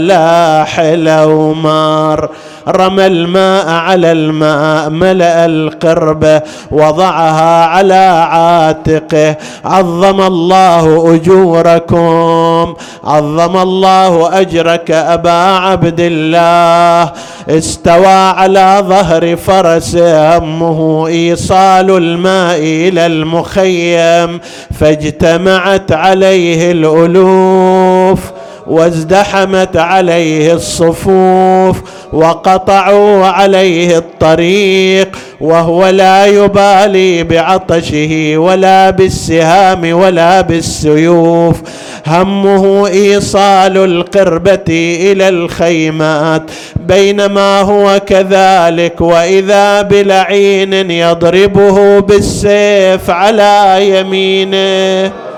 لا 0.00 0.64
حلو 0.64 1.54
مار 1.54 2.30
رمى 2.70 3.06
الماء 3.06 3.68
على 3.68 4.12
الماء 4.12 4.90
ملأ 4.90 5.46
القربة 5.46 6.42
وضعها 6.70 7.64
على 7.64 8.26
عاتقه. 8.30 9.36
عظم 9.64 10.20
الله 10.20 11.14
أجوركم 11.14 12.74
عظم 13.04 13.56
الله 13.56 14.40
أجرك 14.40 14.90
أبا 14.90 15.30
عبد 15.30 16.00
الله. 16.00 17.12
استوى 17.48 18.06
على 18.06 18.84
ظهر 18.88 19.36
فرس 19.36 19.96
همه 19.96 21.06
إيصال 21.06 21.90
الماء 21.90 22.58
إلى 22.58 23.06
المخيم 23.06 24.40
فاجتمعت 24.80 25.92
عليه 25.92 26.72
الألوف. 26.72 28.20
وازدحمت 28.70 29.76
عليه 29.76 30.52
الصفوف 30.52 31.82
وقطعوا 32.12 33.26
عليه 33.26 33.98
الطريق 33.98 35.16
وهو 35.40 35.88
لا 35.88 36.26
يبالي 36.26 37.24
بعطشه 37.24 38.38
ولا 38.38 38.90
بالسهام 38.90 39.92
ولا 39.92 40.40
بالسيوف. 40.40 41.56
همه 42.06 42.86
إيصال 42.86 43.76
القربة 43.76 44.98
إلى 45.00 45.28
الخيمات. 45.28 46.42
بينما 46.76 47.60
هو 47.60 48.00
كذلك 48.06 49.00
وإذا 49.00 49.82
بلعين 49.82 50.90
يضربه 50.90 52.00
بالسيف 52.00 53.10
على 53.10 53.78
يمينه. 53.80 55.29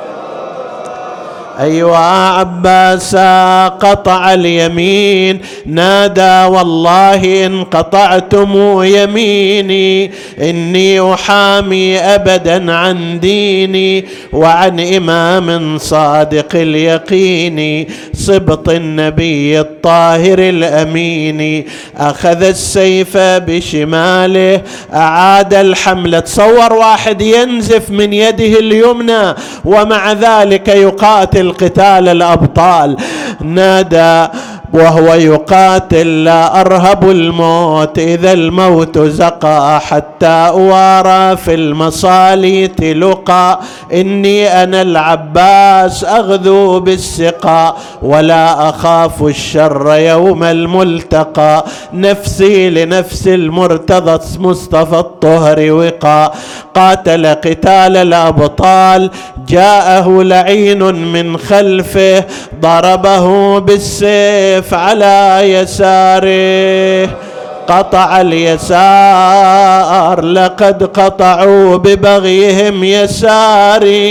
أيوا 1.61 1.97
عباسا 1.97 3.69
قطع 3.69 4.35
اليمين 4.35 5.41
نادى 5.67 6.55
والله 6.55 7.47
إن 7.47 7.65
قطعتم 7.65 8.83
يميني 8.83 10.11
إني 10.41 11.15
أحامي 11.15 11.99
أبدا 11.99 12.73
عن 12.73 13.21
ديني 13.21 14.05
وعن 14.33 14.81
إمام 14.81 15.79
صادق 15.79 16.49
اليقين 16.55 17.87
صبط 18.15 18.69
النبي 18.69 19.61
الطاهر 19.61 20.39
الأمين. 20.39 21.65
أخذ 21.97 22.43
السيف 22.43 23.17
بشماله 23.17 24.61
أعاد 24.95 25.55
الحملة 25.55 26.21
تصور 26.21 26.73
واحد 26.73 27.23
ينزف 27.23 27.91
من 27.91 28.13
يده 28.13 28.59
اليمنى 28.59 29.35
ومع 29.65 30.13
ذلك 30.13 30.69
يقاتل 30.69 31.42
قتال 31.51 32.09
الأبطال. 32.09 32.97
نادى 33.41 34.29
وهو 34.73 35.15
يقاتل 35.15 36.25
لا 36.25 36.61
أرهب 36.61 37.11
الموت 37.11 37.99
إذا 37.99 38.33
الموت 38.33 38.99
زقى 38.99 39.81
حتى 39.81 40.27
أوارى 40.27 41.37
في 41.37 41.55
المصاليت 41.55 42.81
لقى 42.81 43.61
إني 43.93 44.63
أنا 44.63 44.83
العباس 44.83 46.05
أغذو 46.05 46.81
بالسقى 47.43 47.77
ولا 48.03 48.69
أخاف 48.69 49.23
الشر 49.23 49.95
يوم 49.95 50.43
الملتقى. 50.45 51.65
نفسي 51.93 52.71
لنفس 52.71 53.29
المرتضى 53.29 54.39
مصطفى 54.39 54.99
الطهر 54.99 55.73
وقى. 55.73 56.33
قاتل 56.75 57.27
قتال 57.27 57.97
الأبطال 57.97 59.11
جاءه 59.49 60.23
لعين 60.23 60.83
من 60.83 61.37
خلفه. 61.37 62.25
ضربه 62.61 63.59
بالسيف 63.59 64.75
على 64.75 65.41
يساره. 65.43 67.32
قطع 67.69 68.21
اليسار 68.21 70.25
لقد 70.25 70.85
قطعوا 70.85 71.77
ببغيهم 71.77 72.85
يساري. 72.85 74.03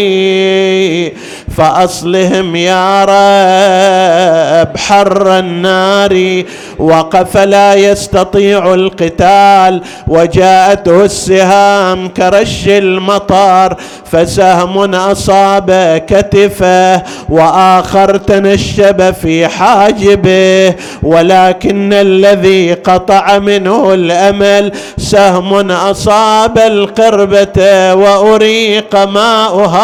فأصلهم 1.57 2.55
يا 2.55 3.03
رب 3.03 4.77
حر 4.77 5.39
النار 5.39 6.43
وقف 6.79 7.37
لا 7.37 7.75
يستطيع 7.75 8.73
القتال. 8.73 9.81
وجاءته 10.07 11.05
السهام 11.05 12.07
كرش 12.07 12.67
المطر 12.67 13.75
فسهم 14.11 14.95
أصاب 14.95 16.01
كتفه. 16.07 17.03
وآخر 17.29 18.17
تنشب 18.17 19.11
في 19.11 19.47
حاجبه. 19.47 20.75
ولكن 21.03 21.93
الذي 21.93 22.73
قطع 22.73 23.37
منه 23.41 23.93
الأمل. 23.93 24.71
سهم 24.97 25.71
أصاب 25.71 26.57
القربة 26.57 27.93
وأريق 27.93 28.95
ماؤها. 29.05 29.81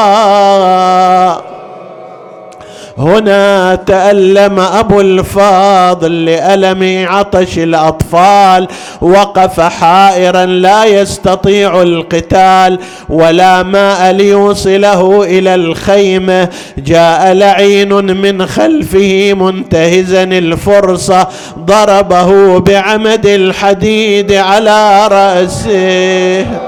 هنا 3.00 3.76
تألم 3.76 4.60
أبو 4.60 5.02
الفاضل 5.02 6.26
لألم 6.26 7.08
عطش 7.08 7.58
الأطفال 7.58 8.68
وقف 9.02 9.60
حائرا 9.60 10.45
لا 10.45 10.86
يستطيع 10.86 11.82
القتال 11.82 12.80
ولا 13.10 13.64
ماء 13.64 14.12
ليوصله 14.12 15.24
إلى 15.24 15.56
الخيمة. 15.56 16.50
جاء 16.78 17.34
لعين 17.34 17.93
من 18.22 18.45
خلفه 18.45 19.34
منتهزا 19.34 20.24
الفرصة 20.24 21.28
ضربه 21.60 22.60
بعمد 22.60 23.26
الحديد 23.26 24.34
على 24.34 25.08
رأسه. 25.08 26.66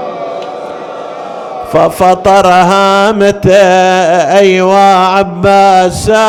ففطر 1.72 2.46
هامته 2.46 3.54
أيوا 4.38 4.94
عباسا 5.14 6.26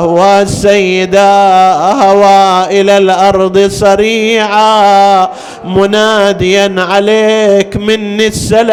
والسيدة 0.00 1.74
هوى 1.92 2.80
إلى 2.80 2.98
الأرض 2.98 3.58
صريعا 3.68 5.28
مناديا 5.64 6.74
عليك 6.78 7.76
مني 7.76 8.26
السلام 8.26 8.72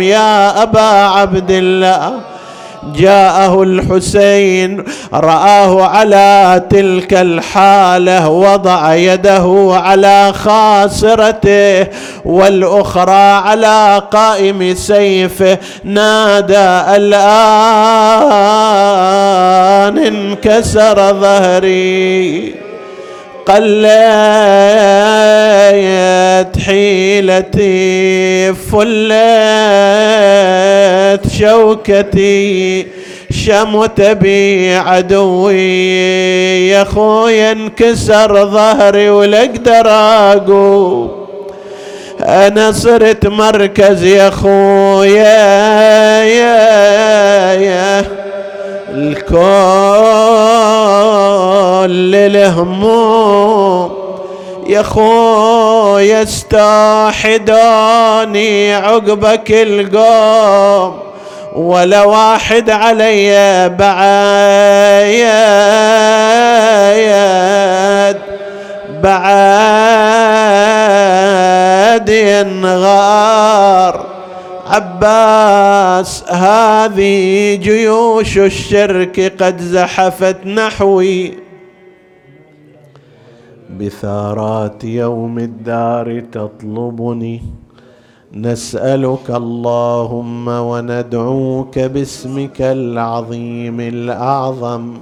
يا 0.00 0.62
أبا 0.62 0.80
عبد 1.16 1.50
الله. 1.50 2.31
جاءه 2.84 3.62
الحسين 3.62 4.84
رآه 5.14 5.84
على 5.86 6.62
تلك 6.70 7.14
الحالة 7.14 8.28
وضع 8.28 8.94
يده 8.94 9.70
على 9.72 10.32
خاصرته 10.32 11.86
والأخرى 12.24 13.32
على 13.32 14.02
قائم 14.10 14.74
سيفه 14.74 15.58
نادى 15.84 16.96
الآن 16.96 17.18
انكسر 19.98 21.12
ظهري. 21.12 22.54
قليت 23.46 23.82
حيلتي 26.66 28.52
فلت 28.54 28.92
شوكتي. 31.38 32.86
شمت 33.32 34.00
بي 34.00 34.74
عدوي 34.74 36.68
يا 36.68 36.84
خويا 36.84 37.52
انكسر 37.52 38.46
ظهري 38.46 39.10
ولا 39.10 39.40
أقدر 39.40 39.86
أنا 42.20 42.72
صرت 42.72 43.26
مركز 43.26 44.04
يا 44.04 44.30
خويا 44.30 45.42
يا 46.22 47.52
يا 47.52 48.04
الكل 51.84 52.36
الهموم 52.36 53.92
يا 54.66 54.82
خويا 54.82 56.22
استوحدوني 56.22 57.54
عقبك 58.74 59.50
القوم 59.50 60.98
ولا 61.54 62.02
واحد 62.02 62.70
علي 62.70 63.68
بعيد. 63.78 65.22
بعد 69.02 69.12
ينغار 72.08 74.06
عباس 74.70 76.24
هذه 76.28 77.54
جيوش 77.62 78.38
الشرك 78.38 79.32
قد 79.42 79.60
زحفت 79.60 80.46
نحوي. 80.46 81.41
بثارات 83.78 84.84
يوم 84.84 85.38
الدار 85.38 86.20
تطلبني. 86.32 87.42
نسألك 88.34 89.30
اللهم 89.30 90.48
وندعوك 90.48 91.78
باسمك 91.78 92.60
العظيم 92.60 93.80
الأعظم. 93.80 94.94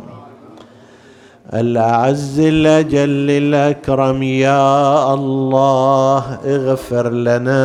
الأعز 1.54 2.40
الأجل 2.40 3.30
الأكرم 3.30 4.22
يا 4.22 5.14
الله 5.14 6.24
اغفر 6.46 7.10
لنا 7.10 7.62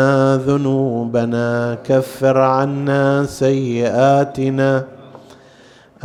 ذنوبنا 0.48 1.78
كفر 1.84 2.38
عنا 2.38 3.26
سيئاتنا. 3.26 4.95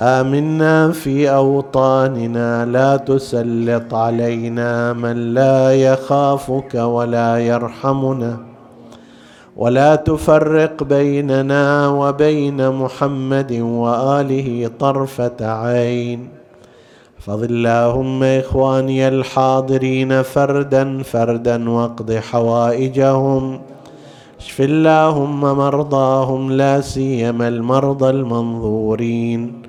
آمنا 0.00 0.92
في 0.92 1.30
أوطاننا 1.30 2.64
لا 2.64 2.96
تسلط 2.96 3.94
علينا 3.94 4.92
من 4.92 5.34
لا 5.34 5.74
يخافك 5.76 6.74
ولا 6.74 7.38
يرحمنا. 7.38 8.36
ولا 9.56 9.96
تفرق 9.96 10.82
بيننا 10.82 11.88
وبين 11.88 12.70
محمد 12.70 13.52
وآله 13.52 14.70
طرفة 14.78 15.36
عين. 15.40 16.28
احفظ 17.18 17.42
اللهم 17.44 18.22
إخواني 18.22 19.08
الحاضرين 19.08 20.22
فردا 20.22 21.02
فردا 21.02 21.70
واقض 21.70 22.12
حوائجهم. 22.12 23.60
اشف 24.40 24.60
اللهم 24.60 25.40
مرضاهم 25.40 26.52
لا 26.52 26.80
سيما 26.80 27.48
المرضى 27.48 28.10
المنظورين. 28.10 29.59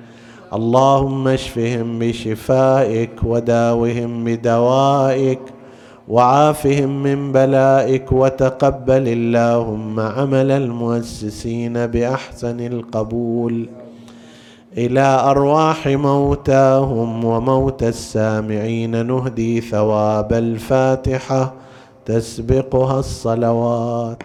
اللهم 0.54 1.28
اشفهم 1.28 1.98
بشفائك 1.98 3.10
وداوهم 3.24 4.24
بدوائك 4.24 5.40
وعافهم 6.08 7.02
من 7.02 7.32
بلائك 7.32 8.12
وتقبل 8.12 9.08
اللهم 9.08 10.00
عمل 10.00 10.50
المؤسسين 10.50 11.86
بأحسن 11.86 12.60
القبول. 12.60 13.68
إلى 14.76 15.00
أرواح 15.00 15.86
موتاهم 15.88 17.24
وموتى 17.24 17.88
السامعين 17.88 19.06
نهدي 19.06 19.60
ثواب 19.60 20.32
الفاتحة 20.32 21.52
تسبقها 22.04 22.98
الصلوات. 23.00 24.22